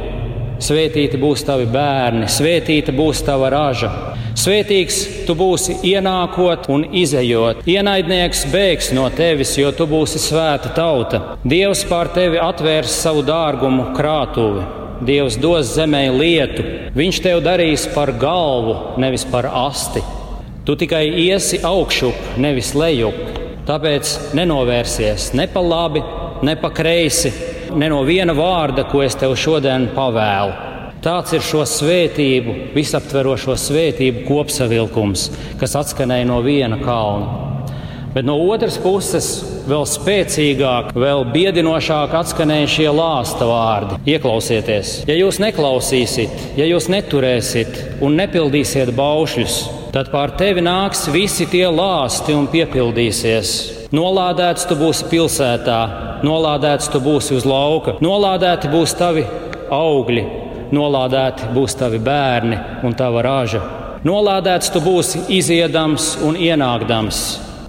svētīti 0.66 1.20
būs 1.22 1.46
tavi 1.48 1.68
bērni, 1.70 2.30
svētīta 2.32 2.96
būs 2.96 3.26
tava 3.28 3.52
raža. 3.54 4.15
Svētīgs 4.36 4.98
tu 5.24 5.32
būsi 5.40 5.78
ienākot 5.88 6.66
un 6.74 6.82
izējot. 7.00 7.62
Ienaidnieks 7.72 8.42
bēgs 8.52 8.90
no 8.96 9.06
tevis, 9.16 9.54
jo 9.56 9.72
tu 9.72 9.88
būsi 9.88 10.20
svēta 10.20 10.74
tauta. 10.76 11.22
Dievs 11.48 11.86
pār 11.88 12.12
tevi 12.12 12.42
atvērs 12.44 12.98
savu 13.00 13.24
dārgumu 13.24 13.94
krātuvi. 13.96 14.66
Dievs 15.08 15.40
dos 15.40 15.72
zemē 15.78 16.04
lietu, 16.12 16.68
viņš 16.96 17.22
tev 17.24 17.42
darīs 17.48 17.88
par 17.96 18.12
galvu, 18.20 19.00
nevis 19.00 19.24
par 19.32 19.48
asti. 19.48 20.04
Tu 20.68 20.76
tikai 20.84 21.06
iesi 21.24 21.62
augšup, 21.64 22.36
nevis 22.42 22.74
lejup. 22.76 23.16
Tāpēc 23.66 24.36
nenovērsies 24.36 25.32
ne 25.40 25.48
pa 25.52 25.64
labi, 25.64 26.04
ne 26.44 26.60
pa 26.60 26.76
kreisi, 26.76 27.32
ne 27.72 27.88
no 27.92 28.04
viena 28.04 28.36
vārda, 28.36 28.84
ko 28.92 29.04
es 29.06 29.16
tev 29.16 29.40
šodien 29.40 29.94
pavēlu. 29.96 30.65
Tāds 31.06 31.36
ir 31.38 31.44
šo 31.46 31.60
svētību, 31.70 32.54
visaptverošo 32.74 33.54
svētību 33.62 34.24
kopsavilkums, 34.26 35.28
kas 35.60 35.76
atskanēja 35.78 36.26
no 36.26 36.40
viena 36.42 36.80
kalna. 36.82 37.44
Bet 38.16 38.26
no 38.26 38.40
otras 38.50 38.80
puses, 38.82 39.28
vēl 39.70 39.84
spēcīgāk, 39.86 40.96
vēl 40.98 41.28
biedinošāk 41.30 42.16
atskanēja 42.16 42.72
šie 42.74 42.88
lāsta 42.90 43.46
vārdi. 43.46 44.00
Ieklausieties, 44.16 44.94
ja 45.06 45.18
jūs 45.20 45.38
neklausīsiet, 45.44 46.56
ja 46.58 46.66
jūs 46.66 46.88
neturēsiet 46.90 48.02
un 48.02 48.18
nepildīsiet 48.18 48.90
baušļus, 48.98 49.58
tad 49.94 50.10
pār 50.14 50.34
tevi 50.40 50.64
nāks 50.66 51.06
visi 51.14 51.46
tie 51.52 51.68
lāsti 51.70 52.34
un 52.34 52.48
piepildīsies. 52.50 53.54
Nolādēts 53.94 54.66
tu 54.66 54.80
būsi 54.80 55.06
pilsētā, 55.14 55.78
nolādēts 56.26 56.90
tu 56.90 57.04
būsi 57.04 57.38
uz 57.38 57.46
lauka, 57.46 58.00
nolādēti 58.02 58.74
būs 58.74 58.98
tavi 58.98 59.28
augļi, 59.70 60.45
nolādēti 60.74 61.52
būs 61.54 61.76
tavi 61.78 62.00
bērni 62.02 62.58
un 62.86 62.96
tava 62.98 63.22
raža. 63.26 63.62
Nolādēts 64.06 64.70
tu 64.70 64.82
būsi 64.86 65.24
iziedams 65.34 66.12
un 66.22 66.36
ienākdams, 66.38 67.22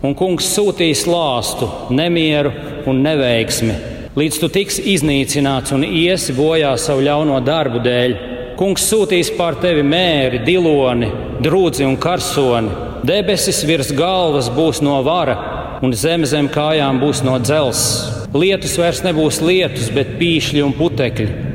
un 0.04 0.12
kungs 0.18 0.48
sūtīs 0.52 1.06
lāstu, 1.08 1.68
nemieru 1.96 2.52
un 2.88 3.00
neveiksmi, 3.04 3.76
līdz 4.16 4.40
tu 4.42 4.50
tiks 4.52 4.76
iznīcināts 4.80 5.72
un 5.72 5.86
iesi 5.88 6.36
bojā 6.36 6.74
savu 6.80 7.06
ļauno 7.06 7.40
darbu 7.44 7.80
dēļ. 7.84 8.16
Kungs 8.56 8.84
sūtīs 8.88 9.32
pār 9.36 9.58
tevi 9.60 9.82
mēri, 9.84 10.42
diloni, 10.44 11.10
drūdzi 11.44 11.88
un 11.88 11.96
karsoni. 12.00 12.84
Debesis 13.06 13.62
virs 13.68 13.92
galvas 13.96 14.48
būs 14.52 14.80
no 14.84 15.02
vara, 15.04 15.36
un 15.84 15.92
zeme 15.92 16.28
zem 16.28 16.48
kājām 16.52 17.00
būs 17.00 17.24
no 17.24 17.36
dzelzs. 17.40 18.28
Lietus 18.36 18.76
vairs 18.80 19.00
nebūs 19.04 19.40
lietus, 19.44 19.88
bet 19.94 20.16
pīšļi 20.20 20.64
un 20.64 20.76
putekļi. 20.76 21.45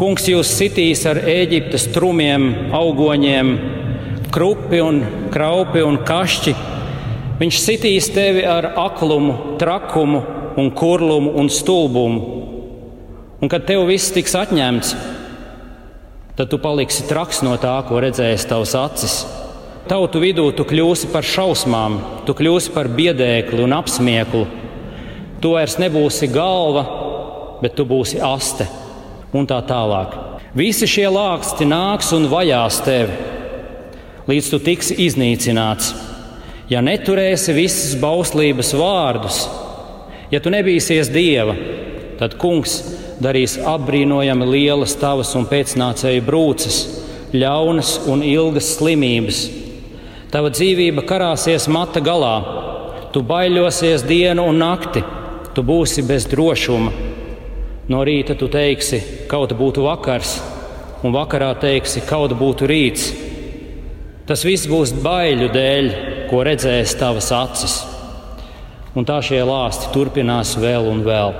Kungs 0.00 0.24
jūs 0.24 0.48
sitīs 0.56 1.02
ar 1.04 1.18
Eģiptes 1.28 1.82
trumiem, 1.92 2.46
augoņiem, 2.72 3.50
krupi 4.32 4.78
un 4.80 5.02
kraupi 5.28 5.82
un 5.84 5.98
kašķi. 6.08 6.54
Viņš 7.36 7.58
sitīs 7.60 8.08
tevi 8.14 8.46
ar 8.48 8.70
aklumu, 8.80 9.58
trakumu, 9.60 10.22
un 10.56 10.72
kurlumu 10.72 11.34
un 11.36 11.52
stulbumu. 11.52 12.40
Un 13.44 13.52
kad 13.52 13.68
tev 13.68 13.84
viss 13.92 14.08
tiks 14.16 14.38
atņemts, 14.40 14.94
tad 16.40 16.48
tu 16.48 16.56
paliksi 16.64 17.04
traks 17.04 17.44
no 17.44 17.58
tā, 17.60 17.76
ko 17.84 18.00
redzēs 18.00 18.48
tavs 18.48 18.72
acis. 18.80 19.20
Tautu 19.84 20.24
vidū 20.24 20.48
tu 20.56 20.64
kļūsi 20.64 21.12
par 21.12 21.28
šausmām, 21.28 22.00
tu 22.24 22.32
kļūsi 22.40 22.72
par 22.72 22.88
biedēkli 22.88 23.68
un 23.68 23.76
apsmieklu. 23.76 24.46
Tu 25.44 25.56
vairs 25.58 25.76
nebūsi 25.76 26.32
galva, 26.32 26.88
bet 27.60 27.76
tu 27.76 27.84
būsi 27.84 28.24
aste 28.24 28.79
un 29.32 29.46
tā 29.46 29.60
tālāk. 29.66 30.14
Visi 30.56 30.88
šie 30.90 31.06
lāksti 31.12 31.66
nāks 31.68 32.10
un 32.16 32.26
vajās 32.30 32.80
tevi, 32.82 33.14
līdz 34.30 34.48
tu 34.50 34.58
tiksi 34.64 34.96
iznīcināts. 35.06 35.92
Ja 36.70 36.82
neturēsi 36.82 37.54
visas 37.54 37.96
bauslības 37.98 38.72
vārdus, 38.78 39.44
ja 40.30 40.40
tu 40.42 40.50
nebīsies 40.54 41.10
dieva, 41.10 41.56
tad 42.18 42.36
kungs 42.38 42.80
darīs 43.22 43.56
apbrīnojami 43.58 44.48
lielas 44.48 44.94
tavas 44.98 45.34
un 45.38 45.46
pēcnācēju 45.50 46.26
brūces, 46.26 46.80
ļaunas 47.34 47.96
un 48.10 48.24
ilgas 48.26 48.72
slimības. 48.78 49.44
Tava 50.30 50.50
dzīvība 50.54 51.04
karāsies 51.06 51.66
mata 51.70 52.02
galā, 52.02 52.36
tu 53.14 53.22
baidļosies 53.26 54.06
dienu 54.06 54.46
un 54.50 54.62
nakti, 54.62 55.02
tu 55.54 55.66
būsi 55.66 56.06
bez 56.06 56.26
drošuma 56.30 57.09
No 57.88 58.02
rīta 58.04 58.36
tu 58.38 58.50
teiksi, 58.52 59.00
kaut 59.30 59.54
būtu 59.56 59.82
vakars, 59.86 60.36
un 61.06 61.14
vakarā 61.14 61.54
teiksi, 61.60 62.04
kaut 62.06 62.34
būtu 62.38 62.68
rīts. 62.68 63.10
Tas 64.28 64.44
viss 64.46 64.68
būs 64.70 64.92
baiļu 65.02 65.48
dēļ, 65.54 65.88
ko 66.30 66.44
redzēs 66.46 66.94
tavas 67.00 67.32
acis. 67.34 67.80
Un 68.94 69.06
tā 69.06 69.20
šie 69.22 69.40
lāsti 69.46 69.90
turpinās 69.94 70.56
vēl 70.60 70.86
un 70.90 71.02
vēl. 71.06 71.34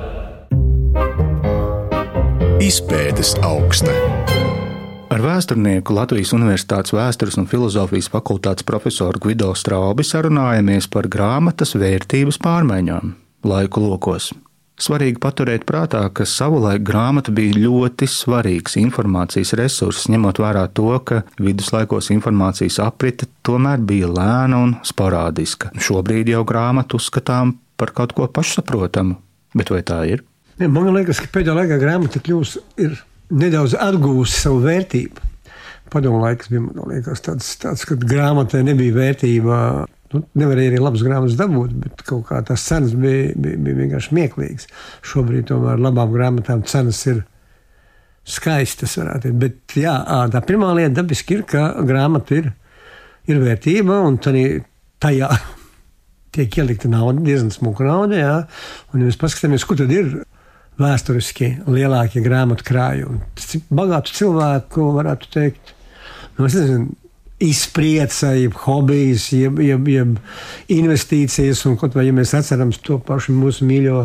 Izpētes 2.62 3.37
augsta. 3.47 3.94
Ar 5.11 5.23
vēsturnieku 5.25 5.92
Latvijas 5.92 6.30
Universitātes 6.37 6.94
vēstures 6.94 7.38
un 7.40 7.49
filozofijas 7.50 8.09
fakultātes 8.12 8.66
profesoru 8.66 9.20
Gvido 9.20 9.50
Straubi 9.59 10.06
sarunājamies 10.06 10.87
par 10.92 11.11
grāmatas 11.11 11.75
vērtības 11.75 12.38
pārmaiņām 12.40 13.16
laiku 13.44 13.82
lokos. 13.85 14.30
Svarīgi 14.80 15.20
paturēt 15.20 15.66
prātā, 15.68 16.00
ka 16.08 16.25
savulaik 16.25 16.80
grāmata 16.88 17.32
bija 17.37 17.52
ļoti 17.58 18.06
svarīgs 18.08 18.78
informācijas 18.80 19.52
resurss, 19.60 20.08
ņemot 20.08 20.40
vērā 20.40 20.62
to, 20.72 20.94
ka 21.04 21.20
viduslaikos 21.37 22.08
informācijas 22.14 22.78
aprite 22.80 23.28
tomēr 23.44 23.82
bija 23.84 24.08
lēna 24.08 24.62
un 24.64 24.75
sporādiska. 24.88 25.75
Šobrīd 25.76 26.32
jau 26.32 26.46
grāmatu 26.49 26.96
uzskatām 26.96 27.58
par 27.76 27.92
kaut 27.96 28.16
ko 28.16 28.28
pašsaprotamu, 28.32 29.18
bet 29.56 29.72
vai 29.75 29.82
tā 29.84 30.00
ir? 30.14 30.25
Man 30.60 30.88
liekas, 30.96 31.20
ka 31.20 31.28
pēdējā 31.37 31.58
laikā 31.60 31.80
grāmata 31.80 32.20
kļūst 32.25 32.80
nedaudz 33.37 33.76
atgūst 33.76 34.40
savu 34.46 34.64
vērtību. 34.64 35.28
Padomu 35.90 36.20
laiks 36.22 36.49
bija 36.52 36.88
liekas, 36.88 37.20
tāds, 37.26 37.52
tāds, 37.60 37.84
ka 37.88 37.96
grāmatai 37.99 38.62
nebija 38.64 38.96
vērtība 38.96 39.60
Nu, 40.11 40.25
nevarēja 40.40 40.73
arī 40.73 40.79
labas 40.83 41.05
grāmatas 41.07 41.37
dabūt, 41.38 41.75
bet 41.85 42.00
kaut 42.07 42.25
kā 42.26 42.40
tās 42.47 42.64
cenas 42.67 42.97
bija, 42.99 43.31
bija, 43.38 43.59
bija 43.62 43.79
vienkārši 43.79 44.11
smieklīgas. 44.11 44.67
Šobrīd 45.07 45.47
tomēr 45.52 45.79
labām 45.79 46.11
grāmatām 46.14 46.64
cenas 46.67 47.05
ir 47.07 47.21
skaistas, 48.26 48.97
varētu 48.99 49.29
teikt. 49.29 49.38
Bet 49.38 49.76
jā, 49.79 49.95
tā 50.33 50.43
pirmā 50.47 50.73
lieta 50.75 50.97
dabiski 50.99 51.38
ir, 51.38 51.47
ka 51.49 51.69
grāmata 51.87 52.40
ir, 52.40 52.50
ir 53.31 53.38
vērtība 53.43 54.00
un 54.09 54.19
tajā 54.21 55.31
tiek 56.35 56.59
ielikta 56.59 56.90
nauda, 56.90 57.23
diezgan 57.26 57.55
smuka 57.55 57.87
nauda. 57.87 58.19
Jā. 58.19 58.37
Un, 58.90 59.05
ja 59.05 59.11
mēs 59.12 59.21
paskatāmies, 59.21 59.67
kur 59.67 59.79
tad 59.79 59.95
ir 59.95 60.11
vēsturiski 60.81 61.52
lielākie 61.69 62.23
grāmatu 62.25 62.64
krājumi, 62.67 63.21
bagātu 63.71 64.17
cilvēku 64.17 64.90
varētu 64.97 65.31
teikt. 65.35 65.75
Nu, 66.38 66.47
es 66.49 66.57
nezinu, 66.57 66.95
izpriece, 67.40 68.35
jeb 68.42 68.56
hobijs, 68.64 69.30
jeb, 69.32 69.61
jeb, 69.64 69.88
jeb 69.88 70.18
investīcijas, 70.73 71.64
un 71.68 71.78
kaut 71.80 71.97
vai 71.97 72.06
ja 72.09 72.14
mēs 72.16 72.35
atceramies 72.37 72.80
to 72.85 72.99
pašu 73.04 73.35
mūsu 73.37 73.66
mīļo 73.68 74.04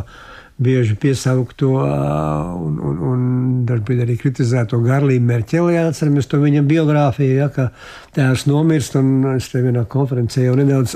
bieži 0.56 0.96
piesaukto 0.96 1.70
un, 1.76 2.78
un, 2.80 3.00
un 3.12 3.24
dažkārt 3.68 4.06
arī 4.06 4.16
kritizēto 4.22 4.80
Garlīnu 4.86 5.28
Merķeli. 5.28 5.76
Atceramies 5.82 6.32
to 6.32 6.40
viņa 6.40 6.64
biogrāfiju, 6.68 7.40
ja, 7.42 7.50
ka 7.52 7.70
tēvs 8.16 8.48
nomirst, 8.48 8.96
un 8.96 9.36
es 9.36 9.52
te 9.52 9.64
vienā 9.66 9.84
konferencē 9.92 10.46
jau 10.48 10.56
nedaudz 10.56 10.96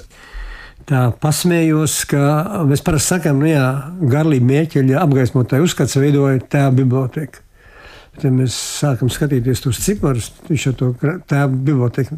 tā 0.90 1.10
pasmējos, 1.22 2.00
ka 2.10 2.24
mēs 2.70 2.86
parasti 2.88 3.18
sakām, 3.18 3.44
nu 3.44 3.52
jā, 3.52 3.68
Garlīna 4.00 4.48
Merķeļa 4.54 5.04
apgaismotāja 5.04 5.68
uzskats 5.68 6.00
veidoja 6.00 6.40
tēva 6.48 6.72
biblioteka. 6.80 7.44
Tad 8.20 8.36
mēs 8.36 8.56
sākam 8.80 9.10
skatīties 9.12 9.64
tos 9.64 9.80
ciparus. 9.84 10.30
Viņš 10.50 10.66
jau 10.68 10.74
to 10.80 10.90
tēvu 11.30 11.60
bibliotēku 11.68 12.18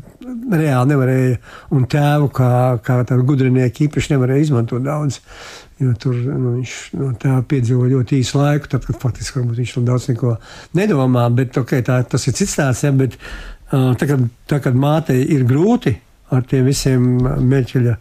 reāli 0.52 0.92
nevarēja, 0.92 1.40
un 1.76 1.88
tēvu 1.90 2.30
kā, 2.36 2.52
kā 2.86 3.02
tādu 3.08 3.26
gudrinieku 3.28 3.86
īpaši 3.88 4.14
nevarēja 4.16 4.48
izmantot 4.48 4.84
daudz. 4.86 5.22
Jo 5.82 5.96
tur 5.98 6.18
nu, 6.18 6.58
viņš 6.60 6.76
no 7.00 7.12
tā 7.22 7.40
piedzīvo 7.50 7.88
ļoti 7.90 8.20
īsu 8.22 8.38
laiku, 8.38 8.70
tad, 8.70 8.86
kad 8.86 9.00
faktiski 9.02 9.42
viņš 9.42 9.74
tur 9.78 9.88
daudz 9.88 10.08
neko 10.12 10.36
nedomā. 10.78 11.26
Bet, 11.34 11.58
okay, 11.58 11.86
tā, 11.86 12.02
tas 12.06 12.28
ir 12.30 12.38
cits 12.38 12.54
stāsts. 12.58 12.86
Ja, 12.86 12.94
bet, 12.96 13.18
uh, 13.72 13.92
tā, 13.98 14.10
kad, 14.12 14.26
tā, 14.50 14.62
kad 14.62 14.78
mātei 14.78 15.24
ir 15.34 15.46
grūti 15.50 15.96
ar 16.32 16.46
tiem 16.48 16.68
visiem 16.70 17.08
meķeļa 17.52 17.96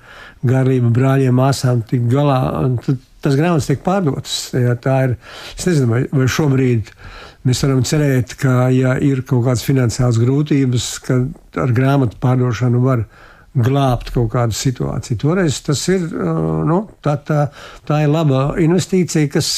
garību 0.46 0.92
brāļiem, 0.94 1.34
māsām 1.34 1.80
tikt 1.88 2.06
galā, 2.12 2.40
tad 2.84 3.00
tas 3.24 3.36
grāmatas 3.38 3.68
tiek 3.68 3.82
pārdotas. 3.84 4.36
Ja, 4.56 4.76
tā 4.80 4.96
ir, 5.08 5.16
es 5.56 5.66
nezinu, 5.68 5.90
vai, 5.90 6.02
vai 6.12 6.28
šobrīd 6.30 6.92
mēs 7.48 7.64
varam 7.64 7.82
cerēt, 7.86 8.36
ka, 8.40 8.68
ja 8.74 8.96
ir 9.04 9.24
kaut 9.28 9.46
kādas 9.46 9.64
finansiālas 9.66 10.20
grūtības, 10.20 10.92
ka 11.06 11.18
ar 11.62 11.74
grāmatu 11.76 12.20
pārdošanu 12.20 12.82
var 12.84 13.04
glābt 13.50 14.12
kaut 14.14 14.30
kādu 14.30 14.54
situāciju. 14.54 15.18
Toreiz 15.24 15.58
tas 15.66 15.82
ir, 15.90 16.04
nu, 16.68 16.84
tā, 17.02 17.16
tā, 17.26 17.48
tā 17.88 18.04
ir 18.04 18.12
laba 18.12 18.52
investīcija, 18.62 19.30
kas 19.32 19.50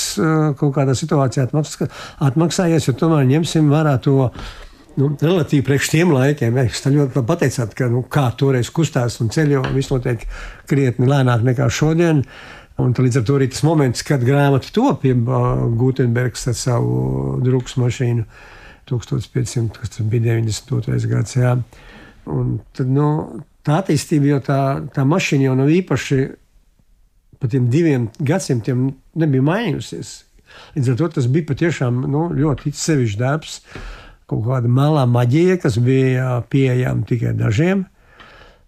kaut 0.61 0.73
kādā 0.79 0.97
situācijā 0.97 1.49
atmaksā, 1.49 1.91
atmaksājies, 2.31 2.89
jo 2.89 2.97
tomēr 2.97 3.29
ņemsim 3.35 3.73
vērā 3.73 3.99
to. 4.05 4.31
Nu, 4.93 5.07
relatīvi 5.17 5.65
priekš 5.65 5.89
tiem 5.89 6.11
laikiem, 6.13 6.57
ja, 6.61 6.67
jūs 6.69 6.83
ļoti 6.93 7.23
pateicāt, 7.25 7.71
ka 7.77 7.87
nu, 7.89 8.03
kā 8.13 8.27
toreiz 8.37 8.69
kustās 8.77 9.15
un 9.25 9.31
ceļo, 9.33 9.63
viss 9.73 9.89
notiek 9.89 10.27
krietni 10.69 11.09
lēnāk 11.09 11.47
nekā 11.49 11.69
šodien. 11.73 12.21
Un 12.81 12.95
līdz 12.97 13.21
ar 13.21 13.25
to 13.29 13.37
arī 13.37 13.51
tas 13.53 13.65
moments, 13.67 14.05
kad 14.07 14.23
grāmata 14.25 14.73
top, 14.73 15.05
ja 15.05 15.15
Gutenbergs 15.77 16.47
ar 16.49 16.57
savu 16.57 17.39
drukas 17.45 17.77
mašīnu 17.81 18.25
1500, 18.89 19.77
kas 19.77 20.01
bija 20.01 20.39
92. 20.39 21.01
gads, 21.11 21.37
jā. 21.37 21.57
Un 22.33 22.57
tad, 22.77 22.89
nu, 22.89 23.09
tā 23.67 23.83
attīstība 23.83 24.33
jau 24.35 24.41
tā, 24.47 24.61
tā 24.95 25.05
mašīna 25.07 25.51
jau 25.51 25.59
nav 25.59 25.71
īpaši 25.73 26.23
pa 27.43 27.49
tiem 27.51 27.67
diviem 27.71 28.07
gadsimtiem 28.23 28.93
nebija 29.19 29.43
mainījusies. 29.43 30.13
Līdz 30.77 30.93
ar 30.93 30.99
to 31.01 31.09
tas 31.17 31.27
bija 31.33 31.49
patiešām 31.49 32.05
nu, 32.13 32.29
ļoti 32.39 32.71
sevišķs 32.79 33.19
darbs, 33.19 33.57
kaut 34.31 34.45
kāda 34.47 34.71
melnā 34.71 35.09
maģija, 35.11 35.59
kas 35.65 35.81
bija 35.83 36.37
pieejama 36.53 37.09
tikai 37.09 37.35
dažiem. 37.35 37.83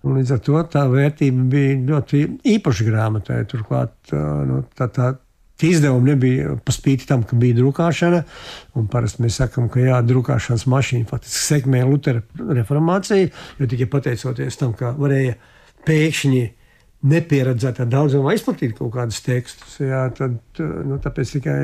Un 0.05 0.19
līdz 0.19 0.35
ar 0.37 0.41
to 0.45 0.63
tā 0.73 0.85
vērtība 0.93 1.45
bija 1.53 1.77
ļoti 1.89 2.25
īpaša 2.55 2.89
grāmatai. 2.89 3.39
Turklāt 3.49 4.13
nu, 4.13 4.63
tā, 4.77 4.91
tā, 4.93 5.15
Tie 5.55 5.71
izdevumi 5.71 6.11
nebija 6.11 6.57
pa 6.67 6.73
spīti 6.75 7.07
tam, 7.07 7.23
ka 7.23 7.37
bija 7.39 7.55
drukāšana. 7.61 8.25
Parasti 8.91 9.23
mēs 9.23 9.37
sakām, 9.39 9.69
ka 9.71 9.85
jā, 9.85 10.01
drukāšanas 10.03 10.67
mašīna 10.71 11.07
faktiski 11.07 11.43
sekmēja 11.45 11.87
Lutera 11.87 12.23
reformāciju, 12.59 13.31
jo 13.61 13.69
tikai 13.71 13.87
pateicoties 13.93 14.59
tam, 14.59 14.73
ka 14.75 14.91
varēja 14.99 15.37
pēkšņi 15.87 16.43
nepieredzētā 17.05 17.85
daudzumā 17.91 18.35
izplatīt 18.37 18.77
kaut 18.79 18.95
kādus 18.95 19.21
tekstus. 19.25 19.77
Jā, 19.83 20.07
tad, 20.17 20.39
nu, 20.61 20.97
tāpēc 21.03 21.35
tikai 21.37 21.59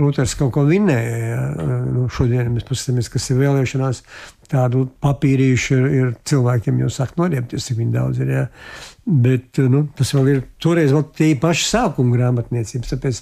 Luters 0.00 0.32
kaut 0.38 0.54
ko 0.54 0.64
vinēja. 0.68 1.18
Jā. 1.20 1.42
Nu, 1.92 2.06
šodien 2.12 2.48
mēs 2.54 2.64
paskatāmies, 2.68 3.10
kas 3.12 3.28
ir 3.32 3.42
vēlēšanās. 3.42 4.02
Tādu 4.52 4.86
papīrīšu 5.04 5.76
ir, 5.76 5.84
ir 5.98 6.14
cilvēkiem 6.28 6.80
jau 6.84 6.88
sāk 6.92 7.14
noriepties, 7.20 7.68
cik 7.68 7.82
daudz 7.92 8.22
ir. 8.24 8.32
Jā. 8.32 8.46
Bet 9.04 9.60
nu, 9.72 9.84
tas 9.98 10.14
vēl 10.16 10.32
ir 10.32 10.42
toreiz 10.62 10.94
vēl 10.94 11.04
tie 11.18 11.32
paši 11.40 11.68
sākuma 11.68 12.16
grāmatniecības. 12.16 12.94
Tāpēc 12.94 13.20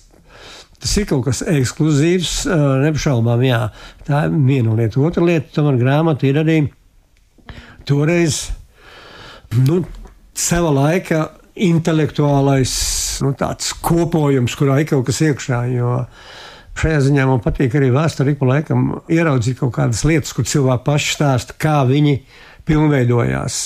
tas 0.80 0.96
ir 1.02 1.08
kaut 1.10 1.26
kas 1.26 1.42
ekskluzīvs, 1.50 2.36
neapšaubām. 2.86 3.42
Jā. 3.48 3.64
Tā 4.06 4.28
ir 4.28 4.38
viena 4.38 4.78
lieta. 4.78 5.02
Otra 5.02 5.26
lieta, 5.26 5.50
tomēr 5.58 5.82
grāmata 5.82 6.30
ir 6.30 6.38
arī 6.44 6.60
toreiz. 7.90 8.46
Nu, 9.66 9.82
Sava 10.40 10.70
laika 10.72 11.24
intelektuālais 11.66 12.73
nu, 13.25 13.35
kopojums, 13.85 14.57
kurā 14.59 14.81
ir 14.81 14.88
kaut 14.90 15.09
kas 15.09 15.20
iekšā. 15.27 15.64
Šajā 16.81 17.01
ziņā 17.09 17.27
man 17.29 17.42
patīk 17.44 17.75
arī 17.77 17.90
vēsturē, 17.92 18.37
pa 18.38 18.49
laikam 18.55 18.87
ieraudzīt 19.11 19.59
kaut 19.59 19.75
kādas 19.77 20.05
lietas, 20.07 20.33
kur 20.37 20.46
cilvēki 20.49 20.87
paši 20.87 21.12
stāsta, 21.16 21.57
kā 21.61 21.83
viņi 21.88 22.20
pilnveidojās. 22.68 23.59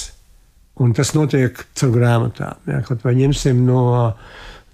Un 0.83 0.95
tas 0.97 1.13
notiek 1.15 1.61
caur 1.79 1.93
grāmatām. 1.95 2.59
Ja, 2.67 2.81
kaut 2.87 3.05
vai 3.07 3.15
ņemsim 3.21 3.61
no, 3.69 3.85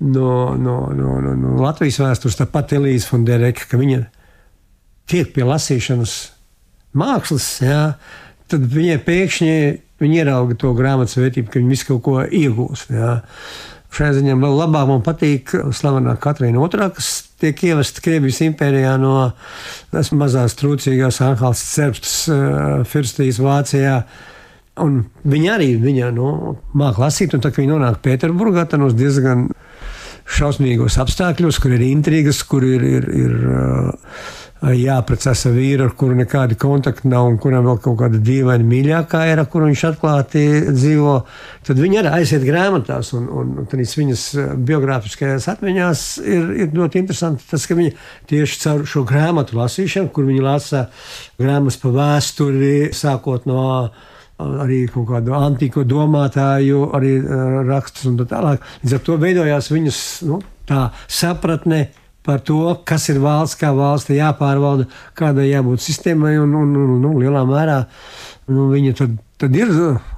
no, 0.00 0.30
no, 0.56 0.78
no, 0.96 1.18
no, 1.20 1.35
no 1.37 1.59
Latvijas 1.61 2.00
vēstures, 2.00 2.38
tāpat 2.38 2.72
Elīze 2.78 3.11
Fondereka, 3.11 3.68
ka 3.68 3.80
viņa 3.80 4.06
tiek 5.11 5.35
pie 5.35 5.44
lasīšanas 5.44 6.16
mākslas, 6.96 7.50
ja, 7.61 7.83
tad 8.50 8.64
viņai 8.72 8.98
pēkšņi 9.04 9.54
Viņi 10.00 10.22
ierauga 10.22 10.56
to 10.56 10.72
grāmatas 10.76 11.18
vērtību, 11.18 11.50
ka 11.50 11.60
viņi 11.60 11.74
visu 11.74 11.90
kaut 11.90 12.02
ko 12.06 12.16
iegūst. 12.24 12.94
Jā. 12.96 13.18
Šajā 13.90 14.20
ziņā 14.20 14.36
vēl 14.38 14.54
labāk 14.54 14.86
man 14.88 15.02
patīk 15.04 15.52
slavenā 15.74 16.14
Katrīna 16.22 16.62
II, 16.62 16.90
kas 16.94 17.10
tiek 17.42 17.58
ievesta 17.66 18.02
Krievijas 18.04 18.38
impērijā 18.46 18.94
no 19.02 19.14
tās 19.90 20.12
mazās 20.14 20.54
trūcīgās 20.60 21.18
Anhāls 21.26 21.62
Cerbstas 21.72 22.14
uh, 22.30 22.42
firstīs 22.88 23.40
Vācijā. 23.42 24.04
Un 24.80 25.02
viņa 25.28 25.56
arī 25.56 25.72
viņa, 25.82 26.12
nu, 26.16 26.54
māk 26.78 27.00
lasīt, 27.02 27.34
un 27.34 27.42
tā 27.44 27.50
kā 27.50 27.60
viņa 27.60 27.74
nonāk 27.74 27.98
Pēterburgā, 28.04 28.64
tad 28.70 28.86
uz 28.86 28.94
diezgan 28.96 29.48
šausmīgos 30.30 30.96
apstākļos, 31.02 31.58
kur 31.60 31.74
ir 31.74 31.82
intrigas, 31.90 32.44
kur 32.46 32.64
ir, 32.64 32.86
ir, 32.86 33.10
ir 33.10 33.34
uh, 33.50 34.14
jāprecās 34.60 35.46
ar 35.48 35.54
vīru, 35.56 35.86
ar 35.88 35.94
kuru 35.96 36.16
nekādi 36.18 36.56
kontakti 36.60 37.08
nav, 37.08 37.30
un 37.30 37.38
kuram 37.40 37.64
vēl 37.64 37.78
kaut 37.80 37.96
kāda 38.02 38.20
dīvaina 38.20 38.66
mīļākā 38.66 39.22
ir, 39.30 39.40
ar 39.40 39.48
kuru 39.48 39.70
viņš 39.70 39.84
atklāti 39.88 40.42
dzīvo, 40.68 41.14
tad 41.66 41.80
viņi 41.80 42.00
arī 42.02 42.12
aiziet 42.18 42.44
grāmatās, 42.44 43.14
un, 43.16 43.28
un, 43.32 43.54
un 43.62 43.70
viņas 43.70 44.24
biogrāfiskajās 44.68 45.48
atmiņās 45.54 46.04
ir, 46.20 46.52
ir 46.66 46.76
ļoti 46.76 47.00
interesanti 47.00 47.48
tas, 47.48 47.64
ka 47.64 47.78
viņi 47.78 47.94
tieši 48.30 48.60
caur 48.66 48.84
šo 48.88 49.04
grāmatu 49.08 49.56
lasīšanu, 49.56 50.12
kur 50.12 50.28
viņi 50.28 50.44
lasa 50.44 50.86
grāmatas 51.40 51.80
pa 51.80 51.94
vēsturi, 51.96 52.74
sākot 52.96 53.48
no 53.48 53.64
arī 54.40 54.82
kaut 54.92 55.08
kādu 55.08 55.34
antīko 55.36 55.84
domātāju, 55.88 56.86
arī 56.96 57.16
rakstus 57.68 58.08
un 58.08 58.20
tā 58.20 58.28
tālāk. 58.28 58.64
Līdz 58.84 58.96
ar 58.96 59.02
to 59.08 59.16
veidojās 59.20 59.72
viņas 59.72 60.04
nu, 60.28 60.40
tā 60.68 60.86
sapratne 61.08 61.86
par 62.26 62.40
to, 62.44 62.61
kas 62.87 63.09
ir 63.12 63.20
valsts, 63.22 63.59
kā 63.61 63.70
valsts 63.76 64.12
jāpārvalda, 64.14 64.88
kādai 65.18 65.50
jābūt 65.50 65.85
sistēmai. 65.85 66.37
Un, 66.42 66.54
un, 66.56 66.74
un, 66.76 66.98
nu, 67.02 67.14
lielā 67.20 67.44
mērā 67.48 67.78
nu, 68.50 68.68
viņa 68.74 68.96
tad, 69.00 69.16
tad 69.40 69.56
ir 69.56 69.72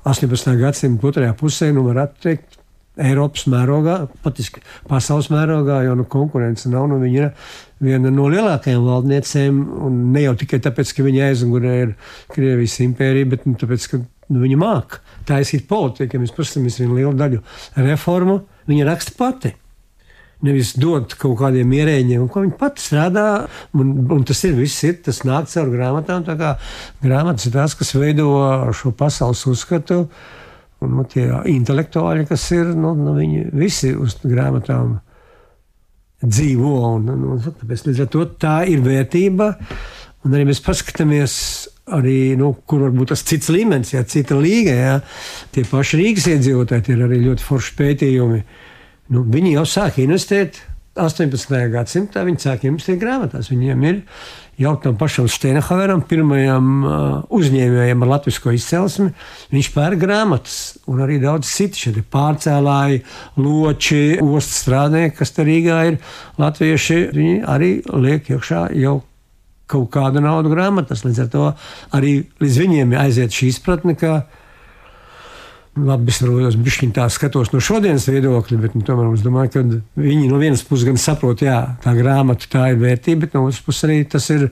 18. 0.09 0.57
gadsimta 0.61 1.13
otrajā 1.13 1.37
pusē, 1.39 1.71
nu, 1.75 1.87
varētu 1.91 2.27
teikt. 2.27 2.59
Eiropas 3.01 3.47
mērogā, 3.49 3.95
patiesībā 4.21 4.61
pasaules 4.85 5.31
mērogā, 5.33 5.79
jo 5.87 5.95
nu, 5.97 6.05
konkurence 6.13 6.69
nav. 6.69 6.91
Nu, 6.91 6.99
viņa 7.01 7.23
ir 7.23 7.31
viena 7.81 8.13
no 8.13 8.27
lielākajām 8.29 8.85
valdniecēm, 8.85 9.63
un 9.87 9.97
ne 10.13 10.27
jau 10.27 10.35
tikai 10.43 10.61
tāpēc, 10.67 10.93
ka 10.99 11.07
viņa 11.07 11.31
aizmugurē 11.31 11.73
ir 11.87 11.95
Krievijas 12.35 12.77
impērija, 12.85 13.31
bet 13.33 13.49
nu, 13.49 13.57
tāpēc, 13.57 13.89
ka 13.95 14.03
nu, 14.03 14.43
viņa 14.45 14.61
māca 14.61 15.01
taisīt 15.25 15.65
politiku. 15.71 16.19
Ja 16.19 16.27
mēs 16.27 16.37
paskatāmies 16.37 16.83
vienu 16.83 17.01
lielu 17.01 17.17
daļu 17.17 17.41
reformu, 17.81 18.43
viņa 18.69 18.91
raksta 18.93 19.17
pati 19.17 19.55
nevis 20.43 20.75
dot 20.81 21.15
kaut 21.21 21.39
kādiem 21.41 21.73
ierēģiem, 21.79 22.27
ko 22.31 22.43
viņi 22.45 22.57
pati 22.59 22.83
strādā. 22.83 23.27
Un, 23.79 23.95
un 24.13 24.25
tas 24.29 24.43
ir 24.49 24.57
viss, 24.59 24.83
ir, 24.87 24.99
tas 25.07 25.23
nāk 25.29 25.49
caur 25.53 25.71
grāmatām. 25.73 26.27
Grāmatas 27.03 27.49
ir 27.49 27.57
tās, 27.57 27.77
kas 27.79 27.95
veido 27.97 28.29
šo 28.77 28.95
pasaules 28.99 29.45
uzskatu. 29.51 30.05
Un 30.83 30.97
nu, 30.99 31.07
tie 31.07 31.29
intelektuāļi, 31.53 32.27
kas 32.27 32.49
ir, 32.57 32.73
nu, 32.75 32.97
nu, 32.99 33.15
viņi 33.15 33.49
visi 33.55 33.93
uz 33.95 34.17
grāmatām 34.25 34.97
dzīvo. 36.23 36.75
Un, 36.97 37.11
un, 37.15 37.45
tāpēc 37.45 37.87
līdz 37.89 38.03
ar 38.03 38.11
to 38.11 38.27
tā 38.43 38.57
ir 38.71 38.83
vērtība. 38.83 39.53
Un 40.23 40.35
arī 40.35 40.49
mēs 40.51 40.63
paskatāmies, 40.63 41.37
arī, 41.95 42.35
nu, 42.39 42.53
kur 42.67 42.85
varbūt 42.87 43.11
tas 43.11 43.25
cits 43.27 43.51
līmenis, 43.51 43.95
ja 43.95 44.05
cita 44.07 44.37
līga, 44.39 44.75
ja 44.75 44.93
tie 45.55 45.65
paši 45.67 45.99
Rīgas 45.99 46.29
iedzīvotāji, 46.31 46.95
ir 46.95 47.07
arī 47.09 47.19
ļoti 47.25 47.47
forši 47.47 47.75
pētījumi. 47.79 48.43
Nu, 49.13 49.25
viņi 49.29 49.57
jau 49.59 49.65
sāk 49.69 49.99
investēt 50.01 50.63
18. 50.97 51.57
gadsimtā, 51.73 52.23
viņi 52.25 52.41
sāk 52.41 52.65
investēt 52.69 53.01
grāmatās. 53.01 53.51
Viņiem 53.53 53.85
ir 53.89 54.01
jau 54.61 54.73
tam 54.81 54.97
pašam 55.01 55.29
Steinhaueram, 55.33 56.03
pirmajam 56.09 56.67
uh, 56.85 56.97
uzņēmējam 57.33 58.05
ar 58.05 58.11
latviešu 58.11 58.53
izcelsmi, 58.57 59.13
viņš 59.53 59.71
pērk 59.75 60.03
grāmatas, 60.03 60.59
un 60.89 61.01
arī 61.05 61.17
daudz 61.23 61.49
citu 61.49 61.81
šeit 61.81 62.01
ir 62.01 62.09
pārcēlāji, 62.13 63.03
loči, 63.41 64.03
ostas 64.25 64.61
strādnieki, 64.65 65.17
kas 65.21 65.33
te 65.37 65.47
Rīgā 65.49 65.81
ir 65.91 65.99
latvieši. 66.41 67.01
Viņi 67.17 67.41
arī 67.49 67.73
liek 67.93 68.29
iekšā 68.33 68.67
jau 68.81 69.01
kaut 69.73 69.89
kādu 69.95 70.21
naudu 70.25 70.53
grāmatas. 70.53 71.07
Līdz 71.07 71.25
ar 71.25 71.33
to 71.33 71.49
arī 71.97 72.15
līdz 72.43 72.63
viņiem 72.65 72.97
aiziet 73.01 73.33
šī 73.33 73.53
izpratne, 73.55 73.97
ka 73.97 74.23
labi, 75.79 76.13
es 76.13 76.21
varbūt 76.21 76.59
bišķiņ 76.67 76.95
tā 76.97 77.09
skatos 77.13 77.53
no 77.55 77.61
šodienas 77.65 78.09
viedokļa, 78.11 78.61
bet 78.61 78.77
nu, 78.77 78.85
tomēr 78.87 79.13
es 79.17 79.25
domāju, 79.25 79.53
ka 79.55 79.63
viņi 80.03 80.29
no 80.29 80.41
vienas 80.43 80.65
puses 80.69 80.87
gan 80.89 81.01
saprot, 81.01 81.45
jā, 81.45 81.59
tā 81.85 81.95
grāmata 81.97 82.49
tā 82.53 82.69
ir 82.73 82.81
vērtība, 82.83 83.25
bet 83.25 83.37
no 83.37 83.47
otras 83.47 83.63
puses 83.65 83.89
arī 83.89 84.03
tas 84.05 84.29
ir 84.35 84.51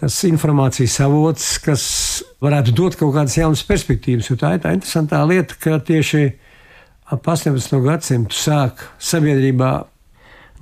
tas 0.00 0.16
informācijas 0.24 0.94
avots, 1.04 1.46
kas 1.60 1.82
varētu 2.40 2.72
dot 2.72 2.96
kaut 2.96 3.12
kādas 3.18 3.36
jaunas 3.36 3.60
perspektīvas. 3.68 4.30
Jo 4.30 4.38
tā 4.40 4.54
ir 4.56 4.62
tā 4.64 4.72
interesantā 4.72 5.20
lieta, 5.28 5.58
ka 5.60 5.76
tieši 5.76 6.22
ap 7.12 7.28
18. 7.28 7.74
gadsimtu 7.84 8.32
sāk 8.32 8.80
sabiedrībā 8.96 9.74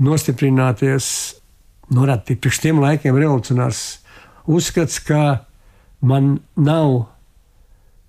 nostiprināties 0.03 1.13
norādīt 1.95 2.39
nu, 2.39 2.43
priekš 2.43 2.61
tiem 2.65 2.83
laikiem 2.83 3.15
revolucionārs 3.15 3.83
uzskats, 4.49 4.99
ka 4.99 5.45
man 6.01 6.39
nav 6.57 7.07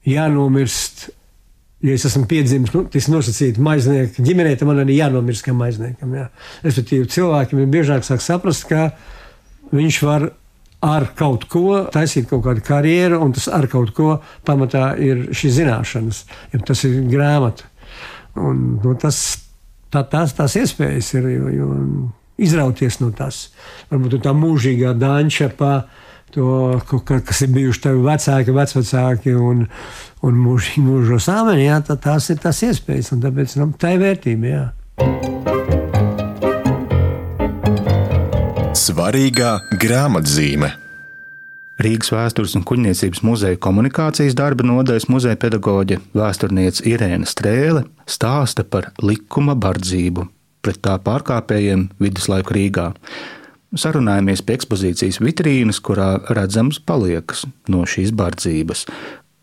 jānomirst. 0.07 1.09
Ja 1.85 1.93
es 1.95 2.03
esmu 2.09 2.25
piedzimis, 2.27 2.73
nu, 2.75 2.83
tas 2.91 3.07
nosacīts 3.07 3.61
maiznieka 3.63 4.23
ģimenē, 4.25 4.57
tad 4.59 4.67
man 4.67 4.81
arī 4.83 4.97
jānomirst 4.97 5.45
kā 5.45 5.53
maizniekam. 5.55 6.11
Jā. 6.17 6.25
Respektīvi, 6.65 7.07
cilvēkiem 7.13 7.61
ir 7.63 7.71
biežāk 7.71 8.03
sāk 8.07 8.23
saprast, 8.23 8.67
ka 8.67 8.89
viņš 9.71 9.99
var 10.03 10.27
ar 10.83 11.07
kaut 11.15 11.45
ko 11.51 11.85
taisīt 11.91 12.27
kaut 12.27 12.43
kādu 12.45 12.63
karjeru, 12.67 13.21
un 13.23 13.31
tas 13.35 13.47
ar 13.51 13.67
kaut 13.71 13.93
ko 13.95 14.17
pamatā 14.47 14.91
ir 14.99 15.29
šī 15.35 15.53
zināšanas, 15.61 16.23
ja 16.53 16.61
tas 16.67 16.83
ir 16.87 16.99
grāmata. 17.11 17.67
Un, 18.39 18.79
nu, 18.83 18.93
tas, 18.99 19.23
tā, 19.91 20.03
tās, 20.07 20.35
tās 20.35 20.55
iespējas 20.59 21.13
ir. 21.15 21.31
Jo, 21.33 21.51
jo, 21.55 21.69
izrauties 22.39 22.99
no 23.01 23.11
tās. 23.15 23.49
Varbūt 23.91 24.21
tā 24.23 24.33
mūžīgā 24.35 24.93
danča 24.97 25.49
pa 25.59 25.73
to, 26.35 26.79
kas 27.07 27.41
ir 27.45 27.53
bijuši 27.55 27.83
tavi 27.85 28.03
vecāki, 28.05 28.55
vecvecāki 28.55 29.35
un, 29.37 29.63
un 30.25 30.43
mūžīgi 30.45 30.83
mūžos 30.85 31.29
āmeni, 31.33 31.67
jā, 31.67 31.79
tā, 31.85 31.95
tās 32.01 32.29
ir 32.33 32.41
tās 32.43 32.59
iespējas, 32.67 33.13
un 33.15 33.23
tāpēc 33.25 33.55
nu, 33.61 33.71
tā 33.79 33.95
ir 33.95 34.03
vērtība, 34.03 34.53
jā. 34.53 34.65
Svarīgā 38.79 39.55
grāmatzīme. 39.81 40.69
Rīgas 41.79 42.09
vēstures 42.11 42.57
un 42.59 42.65
kuģniecības 42.67 43.21
muzeja 43.23 43.59
komunikācijas 43.63 44.35
darba 44.35 44.65
nodaļas 44.67 45.07
muzeja 45.07 45.39
pedagoģe 45.39 46.01
vēsturniece 46.11 46.83
Irēna 46.91 47.27
Strēle 47.29 47.85
stāsta 48.03 48.65
par 48.67 48.89
likuma 48.99 49.55
bardzību 49.55 50.25
pret 50.59 50.81
tā 50.83 50.97
pārkāpējiem 50.99 51.85
viduslaiku 52.03 52.57
Rīgā. 52.57 52.89
Sarunājamies 53.77 54.41
pie 54.41 54.55
ekspozīcijas 54.57 55.19
vitrīnas, 55.21 55.77
kurā 55.85 56.15
redzams 56.33 56.79
paliekas 56.81 57.43
no 57.69 57.83
šīs 57.85 58.09
bardzības, 58.17 58.87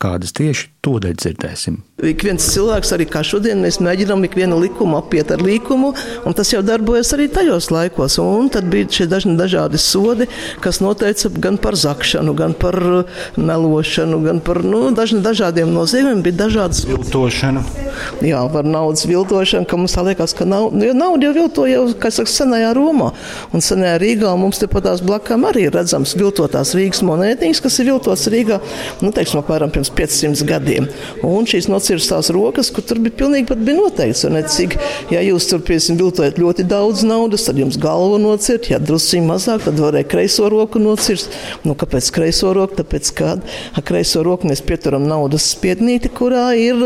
kādas 0.02 0.34
tieši 0.36 0.68
tūdaļ 0.84 1.14
dzirdēsim. 1.18 1.78
Ik 2.06 2.20
viens 2.26 2.44
cilvēks, 2.52 2.90
arī 2.92 3.06
kā 3.08 3.22
šodien, 3.24 3.62
mēs 3.64 3.78
mēģinām 3.80 4.26
ikvienu 4.28 4.58
likumu 4.60 4.98
apiet 4.98 5.30
ar 5.32 5.40
likumu, 5.42 5.94
un 6.28 6.34
tas 6.36 6.50
jau 6.52 6.60
darbojas 6.60 7.14
arī 7.16 7.30
tajos 7.32 7.70
laikos. 7.72 8.18
Un 8.20 8.50
tad 8.52 8.68
bija 8.70 8.90
šie 8.98 9.06
dažni 9.08 9.32
dažādi 9.38 9.80
sodi, 9.80 10.26
kas 10.60 10.82
noteica 10.84 11.30
gan 11.40 11.56
par 11.62 11.78
zakšanu, 11.80 12.34
gan 12.36 12.52
par 12.60 12.76
uh, 12.76 13.22
melošanu, 13.40 14.20
gan 14.26 14.42
par 14.44 14.60
nu, 14.66 14.82
dažni 14.96 15.22
dažādiem 15.24 15.72
noziegumiem. 15.72 16.20
Bija 16.26 16.42
dažādas 16.44 16.84
viltošana. 16.86 17.64
Jā, 18.20 18.42
par 18.52 18.68
naudas 18.68 19.06
viltošanu, 19.08 19.64
ka 19.66 19.80
mums 19.80 19.96
liekas, 19.96 20.36
ka 20.36 20.44
nav, 20.44 20.68
jo 20.76 20.92
nauda 20.94 21.30
jau 21.30 21.34
vilto 21.40 21.66
jau, 21.70 21.86
kā 21.96 22.12
saka, 22.12 22.30
senajā 22.30 22.74
Romā 22.76 23.08
un 23.56 23.64
senajā 23.64 23.96
Rīgā. 24.04 24.36
Mums 24.36 24.60
tepatās 24.60 25.00
blakām 25.00 25.48
arī 25.48 25.66
redzams 25.72 26.12
viltotās 26.20 26.76
Rīgas 26.76 27.00
monētiņas, 27.08 27.64
kas 27.64 27.80
ir 27.80 27.90
viltotas 27.94 28.28
Rīgā, 28.32 28.60
nu, 29.00 29.14
teiksim, 29.16 29.40
apmēram 29.40 29.72
pirms 29.72 29.85
500 29.92 30.44
gadiem. 30.46 30.86
Un 31.26 31.46
šīs 31.48 31.68
nocirstās 31.70 32.30
rokas, 32.34 32.70
kur 32.74 32.84
tur 32.86 33.00
bija 33.02 33.16
pilnīgi 33.22 33.48
pat 33.50 33.60
bija 33.64 33.78
noteikts, 33.80 34.24
un 34.28 34.38
cik, 34.50 34.76
ja 35.12 35.22
jūs 35.24 35.48
tur, 35.50 35.62
piemēram, 35.66 35.98
viltojat 36.00 36.38
ļoti 36.40 36.64
daudz 36.70 37.02
naudas, 37.06 37.46
tad 37.48 37.58
jums 37.60 37.78
galvu 37.80 38.20
nocirt, 38.22 38.70
ja 38.70 38.78
drusciņi 38.82 39.26
mazāk, 39.28 39.64
tad 39.66 39.80
varēja 39.82 40.08
kreiso 40.08 40.48
roku 40.52 40.80
nocirst. 40.82 41.34
Nu, 41.66 41.74
kāpēc 41.78 42.08
kreiso 42.14 42.52
roku? 42.56 42.78
Tāpēc, 42.78 43.10
ka 43.18 43.34
ar 43.36 43.86
kreiso 43.86 44.22
roku 44.26 44.48
mēs 44.48 44.62
pieturam 44.64 45.04
naudas 45.08 45.50
spiednīti, 45.52 46.10
kurā 46.16 46.46
ir 46.58 46.82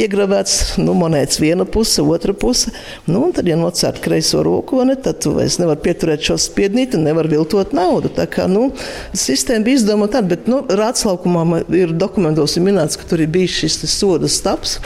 iegravēts 0.00 0.76
nu, 0.82 0.96
monētas 0.98 1.40
viena 1.42 1.66
puse, 1.68 2.02
otra 2.02 2.34
puse. 2.36 2.72
Nu, 3.08 3.26
tad, 3.34 3.48
ja 3.48 3.56
nocērt 3.60 4.02
kreiso 4.04 4.42
roku, 4.46 4.82
ne, 4.84 4.96
tad 5.00 5.22
tu 5.24 5.34
vairs 5.36 5.60
nevar 5.62 5.80
pieturēt 5.84 6.24
šo 6.26 6.38
spiednīti 6.40 6.98
un 6.98 7.08
nevar 7.08 7.28
viltot 7.30 7.72
naudu. 7.76 8.12
Tā 8.14 8.26
kā 8.30 8.48
nu, 8.50 8.68
sistēma 9.16 9.64
bija 9.68 9.80
izdomāta 9.80 10.24
bet 10.24 10.48
nu, 10.50 10.60
Rātslaukumā 10.68 11.62
ir 11.74 11.94
dokumentos 11.96 12.43
ir 12.52 12.66
minēts, 12.66 12.98
ka 13.00 13.08
tur 13.08 13.24
ir 13.24 13.32
bijis 13.32 13.56
šis 13.62 13.82
soda 13.90 14.28
staps, 14.30 14.78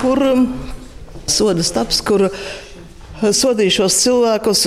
kur 0.00 0.22
um, 0.30 0.48
soda 1.30 1.64
staps, 1.66 2.00
kur 2.06 2.28
sodīšos 3.20 3.98
cilvēkus. 4.00 4.62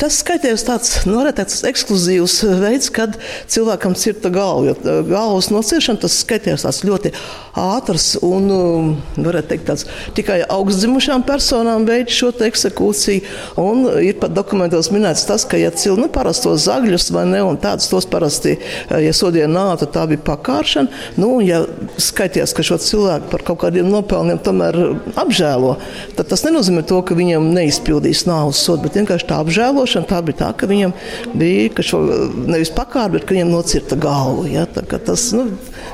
Tas 0.00 0.20
skaities 0.22 0.64
tāds 0.64 0.94
noretēts 1.08 1.64
ekskluzīvs 1.68 2.38
veids, 2.62 2.88
kad 2.94 3.18
cilvēkam 3.50 3.96
cirta 3.98 4.32
galva. 4.32 4.72
Jo 4.72 5.00
galvas 5.08 5.50
nociršana 5.52 6.00
tas 6.06 6.20
skaities 6.22 6.64
tāds 6.64 6.82
ļoti 6.86 7.12
ātrs 7.58 8.14
un, 8.24 8.48
um, 8.54 8.90
varētu 9.16 9.52
teikt, 9.52 9.66
tāds 9.68 9.86
tikai 10.16 10.40
augstdzimušām 10.50 11.24
personām 11.28 11.86
veids 11.88 12.16
šo 12.16 12.32
eksekūciju. 12.46 13.24
Un 13.60 13.86
ir 14.04 14.18
pat 14.22 14.34
dokumentos 14.36 14.90
minēts 14.94 15.26
tas, 15.28 15.44
ka, 15.48 15.58
ja 15.60 15.72
cilvēki 15.74 16.06
nu, 16.06 16.10
parastos 16.14 16.66
zagļus 16.68 17.10
vai 17.14 17.26
ne, 17.28 17.42
un 17.44 17.58
tādus 17.60 17.90
tos 17.90 18.06
parasti, 18.10 18.56
eh, 18.56 18.96
ja 19.06 19.14
sodīja 19.16 19.48
nāta, 19.50 19.88
tā 19.90 20.06
bija 20.10 20.22
pakāršana, 20.30 21.02
nu, 21.20 21.32
ja 21.44 21.62
skaities, 22.00 22.54
ka 22.56 22.64
šo 22.66 22.80
cilvēku 22.80 23.30
par 23.32 23.44
kaut 23.46 23.62
kādiem 23.64 23.90
nopelniem 23.90 24.40
tomēr 24.42 24.78
apžēlo, 25.20 25.76
tad 26.16 26.30
tas 26.30 26.46
nenozīmē 26.46 26.86
to, 26.86 27.02
ka 27.04 27.18
viņam 27.18 27.50
neizpildīt 27.54 27.90
izpildījis 27.90 28.26
nāves 28.28 28.60
sodu, 28.62 28.84
bet 28.86 28.96
vienkārši 28.98 29.26
tā 29.28 29.38
apžēlošana 29.42 30.08
tā 30.08 30.20
bija 30.24 30.38
tā, 30.44 30.50
ka 30.56 30.68
viņam 30.70 30.92
bija, 31.34 31.70
ka 31.74 31.82
šo 31.82 32.00
nevis 32.46 32.72
pakārt, 32.74 33.14
bet 33.14 33.26
ka 33.26 33.34
viņam 33.34 33.50
nocirta 33.50 33.98
galvu. 34.00 34.46
Ja? 34.50 34.66
Tā, 34.70 34.84
tas 34.84 35.30
nu, 35.36 35.48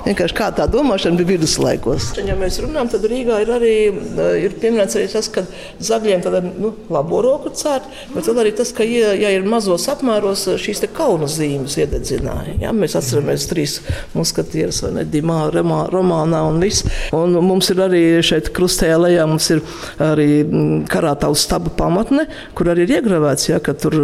vienkārši 0.06 0.36
kā 0.36 0.48
tā 0.54 0.66
domāšana 0.70 1.18
bija 1.18 1.34
viduslaikos. 1.34 2.12
Ja 2.26 2.36
mēs 2.38 2.58
runājam, 2.62 2.90
tad 2.92 3.06
Rīgā 3.10 3.40
ir 3.42 3.52
arī 3.56 3.74
eh, 3.90 4.46
ir 4.46 4.56
pieminēts 4.60 4.98
arī 4.98 5.08
tas, 5.10 5.28
ka 5.32 5.44
zagļiem 5.82 6.22
tad 6.24 6.38
ir 6.40 6.48
nu, 6.62 6.72
labo 6.92 7.22
roku 7.24 7.52
cērt, 7.56 7.88
bet 8.14 8.28
vēl 8.28 8.42
arī 8.44 8.54
tas, 8.56 8.72
ka, 8.76 8.86
ja, 8.86 9.12
ja 9.18 9.32
ir 9.34 9.46
mazos 9.48 9.88
apmēros, 9.92 10.46
šīs 10.62 10.84
te 10.84 10.90
kauna 10.94 11.28
zīmes 11.30 11.78
iededzināja. 11.82 12.56
Ja? 12.62 12.74
Mēs 12.76 12.96
atceramies 12.98 13.48
trīs 13.50 13.78
muskatierus 14.16 14.82
vai 14.86 14.92
ne, 14.98 15.06
Dimā, 15.10 15.46
Remā, 15.54 15.82
Romānā 15.92 16.42
un 16.50 16.60
viss. 16.62 16.86
Un 17.16 17.36
mums 17.44 17.70
ir 17.72 17.82
arī 17.86 18.02
šeit 18.26 18.52
krustējā 18.56 18.98
lejā, 19.00 19.26
mums 19.28 19.50
ir 19.54 19.62
arī 20.02 20.28
mm, 20.44 20.86
karātaus 20.92 21.46
staba 21.46 21.72
pamatne, 21.76 22.26
kur 22.56 22.70
arī 22.72 22.86
ir 22.86 22.96
iegravēts, 23.00 23.50
ja, 23.50 23.60
ka 23.64 23.74
tur 23.78 23.96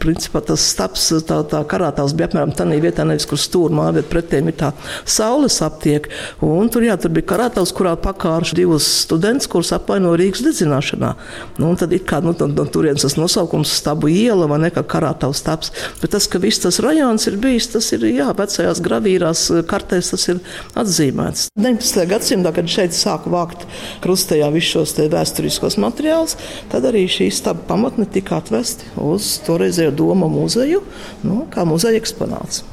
principā, 0.00 0.42
tas 0.44 0.64
stāps, 0.72 1.10
tā, 1.28 1.42
tā 1.48 1.62
karātājs 1.68 2.16
bija 2.16 2.30
apmēram 2.30 2.54
tādā 2.56 2.80
vietā, 2.82 3.06
nevis 3.08 3.28
kur 3.28 3.40
stūrmā, 3.40 3.90
bet 3.96 4.08
pretēm 4.10 4.50
ir 4.50 4.58
tā 4.58 4.72
saules 5.18 5.58
aptiek. 5.64 6.08
Un 6.44 6.70
tur, 6.72 6.86
jā, 6.86 6.96
tur 7.00 7.12
bija 7.14 7.28
karātājs, 7.34 7.72
kurā 7.76 7.94
pakārši 8.00 8.60
divus 8.60 8.86
studentus, 9.04 9.48
kurus 9.50 9.72
apvaino 9.76 10.14
Rīgas 10.18 10.44
dedzināšanā. 10.46 11.12
Nu, 11.60 11.72
tad 11.78 11.92
ir 11.96 12.04
kā 12.08 12.20
nu, 12.24 12.34
no, 12.38 12.48
no 12.52 12.66
turienes 12.70 13.04
tas 13.04 13.18
nosaukums 13.18 13.72
stabu 13.80 14.10
iela 14.12 14.48
vai 14.50 14.60
ne 14.64 14.72
kā 14.74 14.84
karātājs 14.86 15.42
stāps. 15.42 15.72
Bet 16.02 16.14
tas, 16.14 16.28
ka 16.30 16.40
viss 16.42 16.62
tas 16.62 16.80
rajons 16.84 17.28
ir 17.30 17.38
bijis, 17.42 17.70
tas 17.74 17.90
ir 17.96 18.06
jā, 18.10 18.30
vecajās 18.38 18.82
gravīrās 18.84 19.44
kartēs 19.68 20.12
tas 20.14 20.28
ir 20.32 20.42
atzīmēts. 20.78 21.48
19. 21.58 22.06
gadsimtā, 22.10 22.54
kad 22.56 22.70
šeit 22.70 22.96
sāka 22.96 23.32
vākt 23.32 23.66
krustējā 24.04 24.50
visus 24.54 24.74
šos 24.76 24.96
vēsturiskos 25.12 25.78
materiālus, 25.82 26.38
tad 26.72 26.86
arī 26.88 27.06
šī 27.10 27.30
staba 27.34 27.64
pamatne 27.68 28.08
tika 28.12 28.38
atvesti 28.42 28.90
uz 29.02 29.36
toreizējo 29.46 29.94
Doma 29.98 30.30
muzeju, 30.30 30.82
nu, 31.26 31.44
kā 31.52 31.66
muzeja 31.68 31.98
eksponāts. 32.00 32.64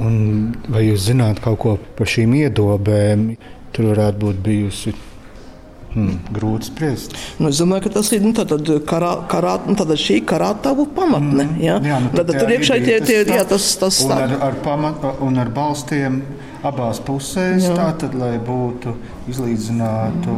Un 0.00 0.54
vai 0.72 0.86
jūs 0.86 1.08
zināt 1.10 1.42
kaut 1.44 1.58
ko 1.60 1.78
par 1.98 2.08
šīm 2.08 2.32
iedobēm? 2.44 3.32
Tur 3.72 3.92
varētu 3.92 4.20
būt 4.24 4.44
bijusi 4.44 4.92
Hmm, 5.92 6.22
grūti 6.32 6.70
spriest. 6.70 7.12
Nu, 7.36 7.50
es 7.52 7.58
domāju, 7.60 7.84
ka 7.84 7.98
tas 7.98 8.08
ir 8.16 8.22
nu, 8.24 8.30
tātad, 8.36 8.64
karā, 8.88 9.10
karā, 9.28 9.58
nu, 9.66 9.74
tātad 9.76 10.00
šī 10.00 10.22
karātavu 10.24 10.86
pamatne. 10.96 11.44
Mm. 11.44 11.58
Ja? 11.60 11.74
Jā, 11.84 11.98
nu, 12.00 12.12
tad, 12.14 12.30
tad 12.30 12.38
tur 12.40 12.52
iekšā 12.54 12.78
tie, 12.80 12.94
tie, 13.04 13.18
jā, 13.28 13.42
tas, 13.48 13.66
tas 13.76 13.98
un 14.06 14.14
ar, 14.16 14.32
ar, 14.46 14.56
pamat, 14.64 15.04
un 15.20 15.36
ar 15.42 15.52
balstiem 15.52 16.22
abās 16.66 17.00
pusēs, 17.02 17.66
jā. 17.66 17.76
tā 17.76 17.88
tad, 18.04 18.16
lai 18.18 18.36
būtu 18.42 18.94
izlīdzinātu. 19.30 20.36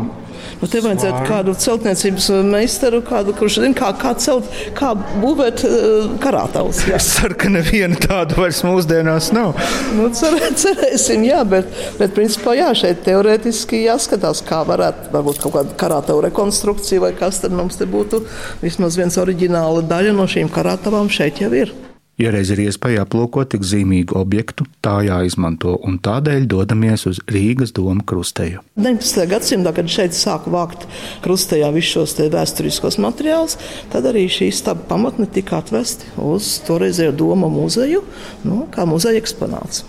Nu, 0.61 0.69
te 0.69 0.81
vajadzētu 0.83 1.13
Svāri. 1.13 1.29
kādu 1.29 1.55
celtniecības 1.65 2.27
meistaru, 2.49 3.01
kādu, 3.07 3.35
kurš 3.37 3.59
zina, 3.63 3.77
kā, 3.77 3.91
kā, 4.01 4.13
celt, 4.21 4.49
kā 4.77 4.93
būvēt 5.23 5.65
uh, 5.69 6.17
karātavus. 6.23 6.83
Es 6.95 7.09
ceru, 7.17 7.37
ka 7.39 7.51
neviena 7.53 7.99
tāda 8.01 8.39
vairs 8.39 8.63
mūsdienās 8.67 9.31
nav. 9.37 9.55
Nu, 9.97 10.09
cer, 10.17 10.37
cerēsim, 10.61 11.25
jā, 11.29 11.41
bet, 11.49 11.71
bet 12.01 12.15
principā 12.17 12.57
jā, 12.59 12.71
šeit 12.79 13.05
teorētiski 13.07 13.85
jāskatās, 13.87 14.45
kā 14.47 14.63
varētu 14.69 15.15
varbūt 15.15 15.43
kaut 15.45 15.59
kāda 15.59 15.79
karātavu 15.81 16.27
rekonstrukcija 16.29 17.05
vai 17.05 17.15
kas 17.19 17.43
tad 17.45 17.57
mums 17.57 17.81
te 17.81 17.89
būtu. 17.89 18.25
Vismaz 18.65 18.99
viens 19.01 19.19
oriģināla 19.21 19.85
daļa 19.91 20.15
no 20.17 20.29
šīm 20.31 20.53
karātavām 20.55 21.13
šeit 21.13 21.45
jau 21.45 21.53
ir. 21.57 21.75
Ja 22.15 22.31
reiz 22.31 22.53
ir 22.55 22.61
iespēja 22.63 23.03
aplūkot 23.03 23.49
tik 23.51 23.65
zīmīgu 23.67 24.15
objektu, 24.21 24.69
tā 24.85 25.01
jāizmanto, 25.03 25.73
un 25.83 25.97
tādēļ 25.99 26.45
dodamies 26.47 27.09
uz 27.11 27.19
Rīgas 27.27 27.75
domu 27.75 28.05
krusteju. 28.07 28.63
19. 28.79 29.25
gadsimtā, 29.33 29.73
kad 29.75 29.91
šeit 29.91 30.15
sāka 30.15 30.53
vākt 30.55 30.87
krustējā 31.25 31.73
visus 31.75 32.15
šos 32.15 32.15
vēsturiskos 32.31 33.01
materiālus, 33.03 33.59
tad 33.91 34.07
arī 34.07 34.29
šī 34.31 34.53
staba 34.55 34.87
pamatne 34.93 35.27
tika 35.27 35.59
atvesti 35.59 36.15
uz 36.23 36.61
toreizējo 36.69 37.17
domu 37.19 37.51
muzeju, 37.51 38.05
nu, 38.47 38.63
kā 38.71 38.87
muzeja 38.87 39.19
eksponāts. 39.19 39.83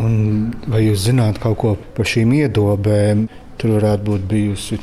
Un 0.00 0.54
vai 0.72 0.86
jūs 0.86 1.04
zināt 1.04 1.40
kaut 1.42 1.60
ko 1.60 1.76
par 1.96 2.08
šīm 2.08 2.32
iedobēm? 2.40 3.28
Tur 3.60 3.76
varētu 3.76 4.08
būt 4.08 4.24
bijusi 4.28 4.80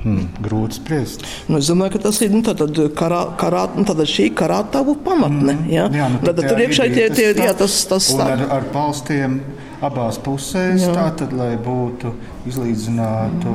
Hmm, 0.00 0.30
grūti 0.40 0.78
spriest. 0.78 1.26
Nu, 1.50 1.58
es 1.60 1.68
domāju, 1.68 1.98
ka 1.98 2.06
tas 2.06 2.20
ir 2.24 2.32
nu, 2.32 2.40
tātad, 2.44 2.72
karā, 2.96 3.20
karā, 3.40 3.66
nu, 3.76 3.84
tātad 3.88 4.08
šī 4.08 4.30
karātavu 4.32 4.94
pamatne. 5.04 5.58
Mm, 5.58 5.66
ja? 5.68 5.88
jā, 5.92 6.06
nu, 6.14 6.22
tad, 6.24 6.38
tad 6.38 6.48
tur 6.48 6.62
iekšā 6.64 6.86
tie, 6.94 7.08
tie, 7.12 7.26
jā, 7.36 7.52
tas, 7.58 7.74
tas 7.90 8.08
tā. 8.16 8.30
Ar, 8.32 8.46
ar 8.56 8.68
palstiem 8.72 9.42
abās 9.84 10.18
pusēs, 10.20 10.84
jā. 10.84 10.94
tā 10.94 11.08
tad, 11.22 11.34
lai 11.36 11.54
būtu 11.60 12.12
izlīdzinātu. 12.48 13.52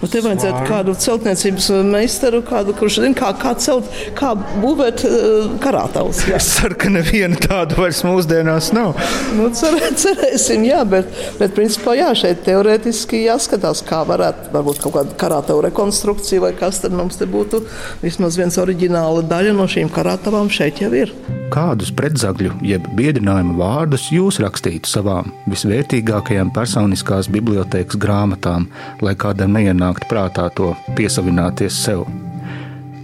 Nu, 0.00 0.08
te 0.08 0.20
vajadzētu 0.24 0.54
Svāri. 0.54 0.68
kādu 0.68 0.94
celtniecības 1.04 1.66
meistaru, 1.88 2.40
kādu, 2.46 2.74
kurš 2.78 3.00
zina, 3.02 3.16
kā, 3.18 3.30
kā, 3.40 3.52
celt, 3.60 3.88
kā 4.16 4.32
būvēt 4.62 5.04
uh, 5.08 5.54
karātavus. 5.64 6.24
Es 6.34 6.48
ceru, 6.56 6.76
ka 6.80 6.90
neviena 6.92 7.38
tāda 7.40 7.78
vairs 7.78 8.02
mūsdienās 8.06 8.72
nav. 8.76 8.98
Nu, 9.38 9.50
cer, 9.56 9.76
cerēsim, 10.00 10.66
jā, 10.68 10.82
bet, 10.88 11.10
bet 11.40 11.54
principā 11.56 11.96
jā, 11.98 12.10
šeit 12.18 12.44
teorētiski 12.48 13.24
jāskatās, 13.26 13.84
kā 13.86 14.02
varētu 14.08 14.52
varbūt 14.54 14.82
kaut 14.84 14.98
kāda 14.98 15.16
karātavu 15.20 15.64
rekonstrukcija 15.68 16.44
vai 16.44 16.52
kas 16.58 16.82
tad 16.84 16.96
mums 16.96 17.20
te 17.20 17.28
būtu. 17.30 17.64
Vismaz 18.04 18.40
viens 18.40 18.60
oriģināla 18.60 19.24
daļa 19.30 19.56
no 19.56 19.68
šīm 19.70 19.92
karātavām 19.94 20.52
šeit 20.52 20.84
jau 20.84 20.92
ir. 20.96 21.14
Kādus 21.54 21.92
pretzagļu 21.94 22.56
jeb 22.66 22.86
biedinājumu 22.98 23.54
vārdus 23.60 24.08
jūs 24.10 24.40
rakstītu 24.42 24.90
savām 24.90 25.28
visvērtīgākajām 25.52 26.50
personiskās 26.50 27.28
bibliotēkas 27.30 28.00
grāmatām, 28.02 28.66
lai 28.98 29.12
kādam 29.14 29.54
neienāktu 29.54 29.76
ienākt 29.76 30.08
prātā 30.10 30.48
to 30.58 30.72
piesavināties 30.98 31.76
sev. 31.84 32.08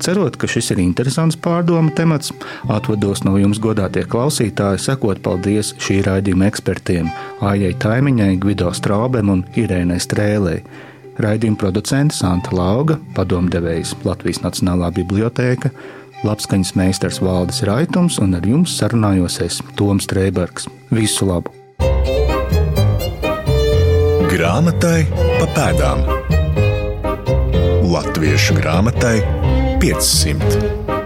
Cerot, 0.03 0.35
ka 0.41 0.49
šis 0.51 0.73
ir 0.73 0.81
interesants 0.83 1.37
pārdomu 1.37 1.93
temats, 1.95 2.33
atvados 2.67 3.23
no 3.23 3.37
jums, 3.39 3.61
godātie 3.63 4.03
klausītāji, 4.09 4.81
sakot 4.83 5.21
paldies 5.23 5.75
šī 5.79 6.01
raidījuma 6.09 6.49
ekspertiem 6.49 7.07
Ājai 7.45 7.75
Taimiņai, 7.79 8.33
Gvido 8.41 8.73
Straubem 8.75 9.31
un 9.31 9.45
Irēnai 9.61 10.01
Strēlei. 10.03 10.65
Raidījuma 11.21 11.61
producents 11.61 12.19
Santa 12.25 12.51
Lauga, 12.57 12.97
padomdevējs 13.15 13.93
Latvijas 14.09 14.41
Nacionālā 14.43 14.89
bibliotēka, 14.97 15.71
labskaņas 16.27 16.75
meistars 16.77 17.21
Valdis 17.25 17.63
Raitums 17.69 18.19
un 18.23 18.37
ar 18.37 18.47
jums 18.47 18.77
sarunājos 18.81 19.41
es 19.45 19.61
Toms 19.79 20.09
Trēbergs. 20.11 20.69
Visu 20.93 21.29
labu! 21.29 21.55
Grāmatai 24.31 25.07
pa 25.41 25.49
pēdām! 25.57 26.05
Latviešu 27.91 28.55
grāmatai 28.61 29.19
500. 29.83 31.00